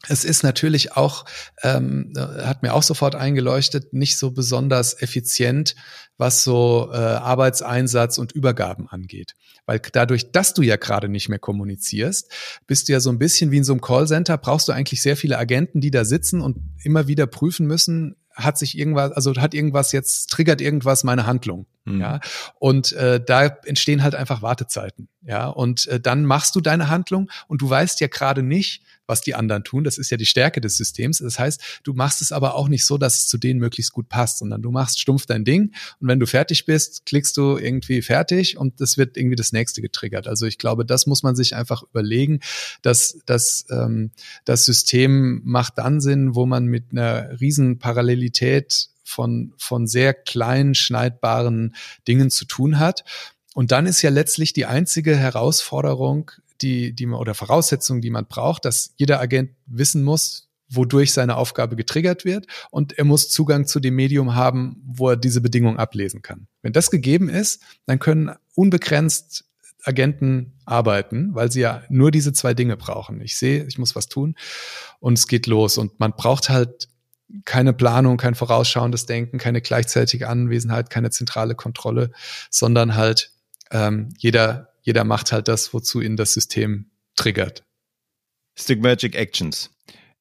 es 0.07 0.25
ist 0.25 0.43
natürlich 0.43 0.93
auch, 0.93 1.25
ähm, 1.63 2.13
hat 2.17 2.63
mir 2.63 2.73
auch 2.73 2.83
sofort 2.83 3.15
eingeleuchtet, 3.15 3.93
nicht 3.93 4.17
so 4.17 4.31
besonders 4.31 4.99
effizient, 5.01 5.75
was 6.17 6.43
so 6.43 6.89
äh, 6.91 6.95
Arbeitseinsatz 6.95 8.17
und 8.17 8.31
Übergaben 8.31 8.87
angeht. 8.87 9.35
Weil 9.65 9.79
dadurch, 9.79 10.31
dass 10.31 10.53
du 10.53 10.63
ja 10.63 10.75
gerade 10.75 11.07
nicht 11.07 11.29
mehr 11.29 11.39
kommunizierst, 11.39 12.31
bist 12.67 12.87
du 12.87 12.93
ja 12.93 12.99
so 12.99 13.11
ein 13.11 13.19
bisschen 13.19 13.51
wie 13.51 13.57
in 13.57 13.63
so 13.63 13.73
einem 13.73 13.81
Callcenter, 13.81 14.37
brauchst 14.37 14.67
du 14.67 14.71
eigentlich 14.71 15.01
sehr 15.01 15.17
viele 15.17 15.37
Agenten, 15.37 15.81
die 15.81 15.91
da 15.91 16.03
sitzen 16.03 16.41
und 16.41 16.57
immer 16.83 17.07
wieder 17.07 17.27
prüfen 17.27 17.67
müssen, 17.67 18.15
hat 18.33 18.57
sich 18.57 18.77
irgendwas, 18.77 19.11
also 19.11 19.35
hat 19.35 19.53
irgendwas 19.53 19.91
jetzt, 19.91 20.29
triggert 20.29 20.61
irgendwas 20.61 21.03
meine 21.03 21.25
Handlung. 21.25 21.67
Mhm. 21.85 22.01
Ja. 22.01 22.19
Und 22.59 22.93
äh, 22.93 23.23
da 23.23 23.45
entstehen 23.45 24.03
halt 24.03 24.15
einfach 24.15 24.41
Wartezeiten. 24.41 25.09
Ja. 25.23 25.47
Und 25.47 25.87
äh, 25.87 25.99
dann 25.99 26.25
machst 26.25 26.55
du 26.55 26.61
deine 26.61 26.89
Handlung 26.89 27.29
und 27.47 27.61
du 27.61 27.69
weißt 27.69 27.99
ja 27.99 28.07
gerade 28.07 28.43
nicht, 28.43 28.83
was 29.05 29.21
die 29.21 29.35
anderen 29.35 29.63
tun. 29.63 29.83
Das 29.83 29.97
ist 29.97 30.09
ja 30.09 30.17
die 30.17 30.25
Stärke 30.25 30.61
des 30.61 30.77
Systems. 30.77 31.17
Das 31.17 31.37
heißt, 31.37 31.81
du 31.83 31.93
machst 31.93 32.21
es 32.21 32.31
aber 32.31 32.55
auch 32.55 32.69
nicht 32.69 32.85
so, 32.85 32.97
dass 32.97 33.19
es 33.19 33.27
zu 33.27 33.37
denen 33.37 33.59
möglichst 33.59 33.91
gut 33.91 34.07
passt, 34.09 34.39
sondern 34.39 34.61
du 34.61 34.71
machst 34.71 34.99
stumpf 34.99 35.25
dein 35.25 35.43
Ding 35.43 35.73
und 35.99 36.07
wenn 36.07 36.19
du 36.19 36.25
fertig 36.25 36.65
bist, 36.65 37.05
klickst 37.05 37.35
du 37.35 37.57
irgendwie 37.57 38.01
fertig 38.01 38.57
und 38.57 38.79
das 38.79 38.97
wird 38.97 39.17
irgendwie 39.17 39.35
das 39.35 39.51
nächste 39.51 39.81
getriggert. 39.81 40.27
Also 40.27 40.45
ich 40.45 40.57
glaube, 40.57 40.85
das 40.85 41.07
muss 41.07 41.23
man 41.23 41.35
sich 41.35 41.55
einfach 41.55 41.83
überlegen, 41.83 42.39
dass, 42.81 43.19
dass 43.25 43.65
ähm, 43.69 44.11
das 44.45 44.65
System 44.65 45.41
macht 45.43 45.77
dann 45.77 45.99
Sinn, 45.99 46.33
wo 46.33 46.45
man 46.45 46.65
mit 46.65 46.91
einer 46.91 47.39
riesen 47.41 47.79
Parallelität 47.79 48.87
von, 49.03 49.53
von 49.57 49.87
sehr 49.87 50.13
kleinen, 50.13 50.73
schneidbaren 50.73 51.75
Dingen 52.07 52.29
zu 52.29 52.45
tun 52.45 52.79
hat. 52.79 53.03
Und 53.53 53.71
dann 53.71 53.85
ist 53.85 54.01
ja 54.01 54.09
letztlich 54.09 54.53
die 54.53 54.65
einzige 54.65 55.15
Herausforderung, 55.15 56.31
die, 56.61 56.93
die 56.93 57.05
man, 57.05 57.19
oder 57.19 57.33
Voraussetzung, 57.33 58.01
die 58.01 58.09
man 58.09 58.27
braucht, 58.27 58.65
dass 58.65 58.93
jeder 58.97 59.19
Agent 59.19 59.51
wissen 59.65 60.03
muss, 60.03 60.49
wodurch 60.69 61.11
seine 61.11 61.35
Aufgabe 61.35 61.75
getriggert 61.75 62.23
wird 62.23 62.47
und 62.71 62.97
er 62.97 63.03
muss 63.03 63.29
Zugang 63.29 63.67
zu 63.67 63.79
dem 63.79 63.95
Medium 63.95 64.35
haben, 64.35 64.81
wo 64.85 65.09
er 65.09 65.17
diese 65.17 65.41
Bedingung 65.41 65.77
ablesen 65.77 66.21
kann. 66.21 66.47
Wenn 66.61 66.71
das 66.71 66.89
gegeben 66.89 67.29
ist, 67.29 67.61
dann 67.85 67.99
können 67.99 68.31
unbegrenzt 68.55 69.45
Agenten 69.83 70.53
arbeiten, 70.65 71.33
weil 71.33 71.51
sie 71.51 71.61
ja 71.61 71.83
nur 71.89 72.11
diese 72.11 72.33
zwei 72.33 72.53
Dinge 72.53 72.77
brauchen. 72.77 73.19
Ich 73.21 73.35
sehe, 73.35 73.65
ich 73.65 73.77
muss 73.77 73.95
was 73.95 74.07
tun 74.07 74.35
und 74.99 75.17
es 75.17 75.27
geht 75.27 75.47
los 75.47 75.77
und 75.77 75.99
man 75.99 76.13
braucht 76.15 76.49
halt 76.49 76.87
keine 77.45 77.73
Planung, 77.73 78.17
kein 78.17 78.35
vorausschauendes 78.35 79.05
Denken, 79.05 79.37
keine 79.37 79.61
gleichzeitige 79.61 80.29
Anwesenheit, 80.29 80.89
keine 80.89 81.09
zentrale 81.09 81.55
Kontrolle, 81.55 82.11
sondern 82.49 82.95
halt 82.95 83.31
ähm, 83.71 84.09
jeder 84.17 84.71
jeder 84.81 85.03
macht 85.03 85.31
halt 85.31 85.47
das, 85.47 85.73
wozu 85.73 86.01
ihn 86.01 86.17
das 86.17 86.33
System 86.33 86.91
triggert. 87.15 87.63
Stick 88.57 88.81
Magic 88.81 89.15
Actions. 89.15 89.71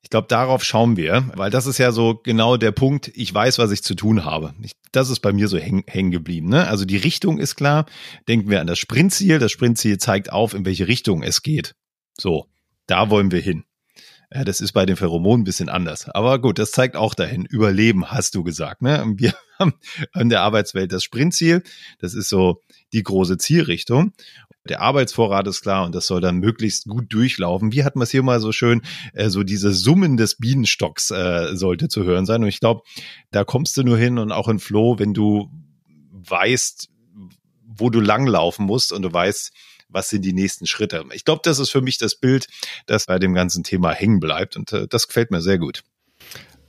Ich 0.02 0.08
glaube, 0.08 0.28
darauf 0.28 0.64
schauen 0.64 0.96
wir, 0.96 1.30
weil 1.34 1.50
das 1.50 1.66
ist 1.66 1.78
ja 1.78 1.92
so 1.92 2.14
genau 2.14 2.56
der 2.56 2.72
Punkt, 2.72 3.10
ich 3.14 3.32
weiß, 3.34 3.58
was 3.58 3.70
ich 3.70 3.82
zu 3.82 3.94
tun 3.94 4.24
habe. 4.24 4.54
Ich, 4.62 4.72
das 4.92 5.10
ist 5.10 5.20
bei 5.20 5.32
mir 5.32 5.46
so 5.46 5.58
hängen 5.58 5.84
häng 5.86 6.10
geblieben. 6.10 6.48
Ne? 6.48 6.66
Also 6.66 6.86
die 6.86 6.96
Richtung 6.96 7.38
ist 7.38 7.56
klar. 7.56 7.84
Denken 8.26 8.48
wir 8.48 8.60
an 8.60 8.66
das 8.66 8.78
Sprintziel. 8.78 9.38
Das 9.38 9.52
Sprintziel 9.52 9.98
zeigt 9.98 10.32
auf, 10.32 10.54
in 10.54 10.64
welche 10.64 10.88
Richtung 10.88 11.22
es 11.22 11.42
geht. 11.42 11.74
So, 12.18 12.46
da 12.86 13.10
wollen 13.10 13.30
wir 13.30 13.40
hin. 13.40 13.64
Ja, 14.32 14.44
das 14.44 14.60
ist 14.60 14.72
bei 14.72 14.86
den 14.86 14.94
Pheromonen 14.94 15.42
ein 15.42 15.44
bisschen 15.44 15.68
anders. 15.68 16.08
Aber 16.08 16.40
gut, 16.40 16.60
das 16.60 16.70
zeigt 16.70 16.94
auch 16.94 17.14
dahin. 17.14 17.46
Überleben, 17.46 18.12
hast 18.12 18.36
du 18.36 18.44
gesagt. 18.44 18.80
Ne? 18.80 19.04
Wir 19.16 19.34
haben 19.58 19.74
in 20.14 20.28
der 20.28 20.42
Arbeitswelt 20.42 20.92
das 20.92 21.02
Sprintziel. 21.02 21.64
Das 21.98 22.14
ist 22.14 22.28
so 22.28 22.62
die 22.92 23.02
große 23.02 23.38
Zielrichtung. 23.38 24.12
Der 24.68 24.82
Arbeitsvorrat 24.82 25.48
ist 25.48 25.62
klar 25.62 25.84
und 25.84 25.94
das 25.94 26.06
soll 26.06 26.20
dann 26.20 26.36
möglichst 26.36 26.86
gut 26.86 27.12
durchlaufen. 27.12 27.72
Wie 27.72 27.82
hat 27.82 27.96
man 27.96 28.04
es 28.04 28.12
hier 28.12 28.22
mal 28.22 28.40
so 28.40 28.52
schön, 28.52 28.82
äh, 29.14 29.30
so 29.30 29.42
diese 29.42 29.72
Summen 29.72 30.16
des 30.16 30.36
Bienenstocks 30.36 31.10
äh, 31.10 31.56
sollte 31.56 31.88
zu 31.88 32.04
hören 32.04 32.24
sein. 32.24 32.42
Und 32.42 32.48
ich 32.48 32.60
glaube, 32.60 32.82
da 33.32 33.42
kommst 33.42 33.76
du 33.76 33.82
nur 33.82 33.98
hin 33.98 34.18
und 34.18 34.30
auch 34.30 34.48
in 34.48 34.60
Flow, 34.60 34.98
wenn 34.98 35.12
du 35.12 35.50
weißt, 36.12 36.88
wo 37.64 37.90
du 37.90 38.00
langlaufen 38.00 38.66
musst 38.66 38.92
und 38.92 39.02
du 39.02 39.12
weißt, 39.12 39.52
was 39.90 40.09
sind 40.09 40.24
die 40.24 40.33
nächsten 40.33 40.66
Schritte. 40.66 41.05
Ich 41.12 41.24
glaube, 41.24 41.42
das 41.44 41.59
ist 41.59 41.70
für 41.70 41.83
mich 41.83 41.98
das 41.98 42.14
Bild, 42.14 42.46
das 42.87 43.07
bei 43.07 43.18
dem 43.18 43.35
ganzen 43.35 43.64
Thema 43.64 43.92
hängen 43.92 44.20
bleibt 44.20 44.57
und 44.57 44.72
äh, 44.72 44.87
das 44.88 45.09
gefällt 45.09 45.31
mir 45.31 45.40
sehr 45.40 45.59
gut. 45.59 45.83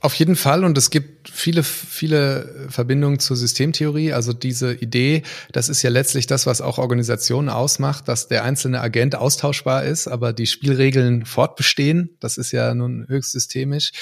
Auf 0.02 0.14
jeden 0.16 0.34
Fall 0.34 0.64
und 0.64 0.76
es 0.76 0.90
gibt 0.90 1.28
viele, 1.28 1.62
viele 1.62 2.66
Verbindungen 2.68 3.20
zur 3.20 3.36
Systemtheorie. 3.36 4.12
Also 4.12 4.32
diese 4.32 4.74
Idee, 4.74 5.22
das 5.52 5.68
ist 5.68 5.82
ja 5.82 5.90
letztlich 5.90 6.26
das, 6.26 6.44
was 6.44 6.60
auch 6.60 6.78
Organisationen 6.78 7.48
ausmacht, 7.48 8.08
dass 8.08 8.26
der 8.26 8.42
einzelne 8.42 8.80
Agent 8.80 9.14
austauschbar 9.14 9.84
ist, 9.84 10.08
aber 10.08 10.32
die 10.32 10.48
Spielregeln 10.48 11.24
fortbestehen. 11.24 12.16
Das 12.18 12.36
ist 12.36 12.50
ja 12.50 12.74
nun 12.74 13.06
höchst 13.06 13.30
systemisch. 13.30 13.92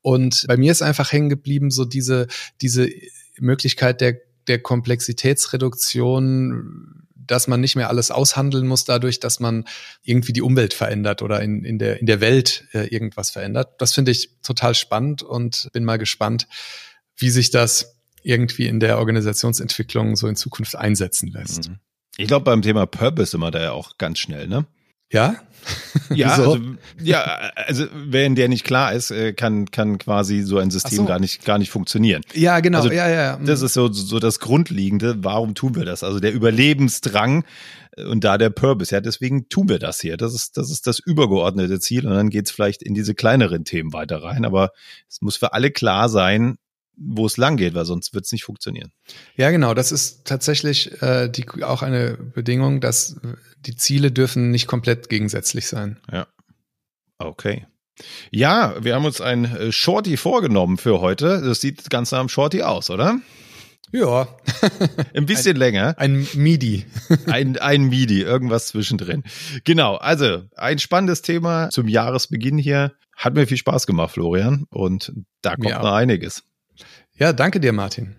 Und 0.00 0.46
bei 0.48 0.56
mir 0.56 0.72
ist 0.72 0.80
einfach 0.80 1.12
hängen 1.12 1.28
geblieben 1.28 1.70
so 1.70 1.84
diese, 1.84 2.26
diese 2.62 2.88
Möglichkeit 3.38 4.00
der, 4.00 4.16
der 4.46 4.60
Komplexitätsreduktion 4.60 7.06
dass 7.30 7.46
man 7.46 7.60
nicht 7.60 7.76
mehr 7.76 7.88
alles 7.88 8.10
aushandeln 8.10 8.66
muss 8.66 8.84
dadurch, 8.84 9.20
dass 9.20 9.38
man 9.38 9.64
irgendwie 10.02 10.32
die 10.32 10.42
Umwelt 10.42 10.74
verändert 10.74 11.22
oder 11.22 11.40
in, 11.40 11.64
in, 11.64 11.78
der, 11.78 12.00
in 12.00 12.06
der 12.06 12.20
Welt 12.20 12.64
äh, 12.72 12.86
irgendwas 12.88 13.30
verändert. 13.30 13.74
Das 13.78 13.94
finde 13.94 14.10
ich 14.10 14.30
total 14.42 14.74
spannend 14.74 15.22
und 15.22 15.68
bin 15.72 15.84
mal 15.84 15.98
gespannt, 15.98 16.48
wie 17.16 17.30
sich 17.30 17.50
das 17.50 17.96
irgendwie 18.22 18.66
in 18.66 18.80
der 18.80 18.98
Organisationsentwicklung 18.98 20.16
so 20.16 20.26
in 20.26 20.36
Zukunft 20.36 20.76
einsetzen 20.76 21.28
lässt. 21.28 21.68
Mhm. 21.68 21.78
Ich 22.16 22.26
glaube, 22.26 22.44
beim 22.44 22.62
Thema 22.62 22.86
Purpose 22.86 23.36
immer 23.36 23.50
da 23.50 23.62
ja 23.62 23.72
auch 23.72 23.96
ganz 23.96 24.18
schnell, 24.18 24.48
ne? 24.48 24.66
Ja? 25.10 25.36
ja, 26.14 26.28
also, 26.34 26.58
ja, 27.02 27.22
also 27.54 27.86
wenn 27.92 28.34
der 28.34 28.48
nicht 28.48 28.64
klar 28.64 28.92
ist, 28.92 29.10
äh, 29.10 29.32
kann, 29.32 29.70
kann 29.70 29.98
quasi 29.98 30.42
so 30.42 30.58
ein 30.58 30.70
System 30.70 30.98
so. 30.98 31.04
gar 31.04 31.18
nicht, 31.18 31.44
gar 31.44 31.58
nicht 31.58 31.70
funktionieren. 31.70 32.22
Ja, 32.34 32.60
genau, 32.60 32.78
also, 32.78 32.90
ja, 32.90 33.08
ja. 33.08 33.36
Das 33.36 33.60
mhm. 33.60 33.66
ist 33.66 33.74
so, 33.74 33.92
so 33.92 34.18
das 34.18 34.40
Grundlegende. 34.40 35.16
Warum 35.22 35.54
tun 35.54 35.74
wir 35.74 35.84
das? 35.84 36.02
Also 36.02 36.20
der 36.20 36.32
Überlebensdrang 36.32 37.44
und 38.08 38.24
da 38.24 38.38
der 38.38 38.50
Purpose. 38.50 38.94
Ja, 38.94 39.00
deswegen 39.00 39.48
tun 39.48 39.68
wir 39.68 39.78
das 39.78 40.00
hier. 40.00 40.16
Das 40.16 40.34
ist, 40.34 40.56
das 40.56 40.70
ist 40.70 40.86
das 40.86 40.98
übergeordnete 40.98 41.80
Ziel 41.80 42.06
und 42.06 42.14
dann 42.14 42.30
geht's 42.30 42.50
vielleicht 42.50 42.82
in 42.82 42.94
diese 42.94 43.14
kleineren 43.14 43.64
Themen 43.64 43.92
weiter 43.92 44.22
rein. 44.22 44.44
Aber 44.44 44.72
es 45.08 45.20
muss 45.20 45.36
für 45.36 45.52
alle 45.52 45.70
klar 45.70 46.08
sein, 46.08 46.58
wo 47.00 47.26
es 47.26 47.36
lang 47.36 47.56
geht, 47.56 47.74
weil 47.74 47.86
sonst 47.86 48.14
wird 48.14 48.26
es 48.26 48.32
nicht 48.32 48.44
funktionieren. 48.44 48.92
Ja, 49.36 49.50
genau. 49.50 49.74
Das 49.74 49.90
ist 49.90 50.26
tatsächlich 50.26 51.00
äh, 51.02 51.28
die, 51.28 51.64
auch 51.64 51.82
eine 51.82 52.16
Bedingung, 52.16 52.80
dass 52.80 53.16
die 53.60 53.74
Ziele 53.74 54.12
dürfen 54.12 54.50
nicht 54.50 54.66
komplett 54.66 55.08
gegensätzlich 55.08 55.66
sein. 55.66 55.98
Ja. 56.12 56.26
Okay. 57.18 57.66
Ja, 58.30 58.82
wir 58.82 58.94
haben 58.94 59.04
uns 59.04 59.20
ein 59.20 59.44
äh, 59.44 59.72
Shorty 59.72 60.16
vorgenommen 60.16 60.76
für 60.76 61.00
heute. 61.00 61.42
Das 61.42 61.60
sieht 61.60 61.90
ganz 61.90 62.12
nach 62.12 62.20
einem 62.20 62.28
Shorty 62.28 62.62
aus, 62.62 62.90
oder? 62.90 63.18
Ja. 63.92 64.28
Ein 65.14 65.26
bisschen 65.26 65.56
ein, 65.56 65.58
länger. 65.58 65.94
Ein 65.98 66.26
MIDI. 66.34 66.86
ein, 67.26 67.58
ein 67.58 67.84
MIDI, 67.84 68.22
irgendwas 68.22 68.68
zwischendrin. 68.68 69.24
Genau, 69.64 69.96
also 69.96 70.44
ein 70.56 70.78
spannendes 70.78 71.22
Thema 71.22 71.70
zum 71.70 71.88
Jahresbeginn 71.88 72.58
hier. 72.58 72.92
Hat 73.16 73.34
mir 73.34 73.46
viel 73.46 73.56
Spaß 73.56 73.86
gemacht, 73.86 74.12
Florian. 74.12 74.64
Und 74.70 75.12
da 75.42 75.56
kommt 75.56 75.70
noch 75.70 75.92
einiges. 75.92 76.44
Ja, 77.20 77.34
danke 77.34 77.60
dir, 77.60 77.72
Martin. 77.72 78.16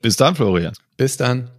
Bis 0.00 0.16
dann, 0.16 0.36
Florian. 0.36 0.74
Bis 0.96 1.16
dann. 1.16 1.50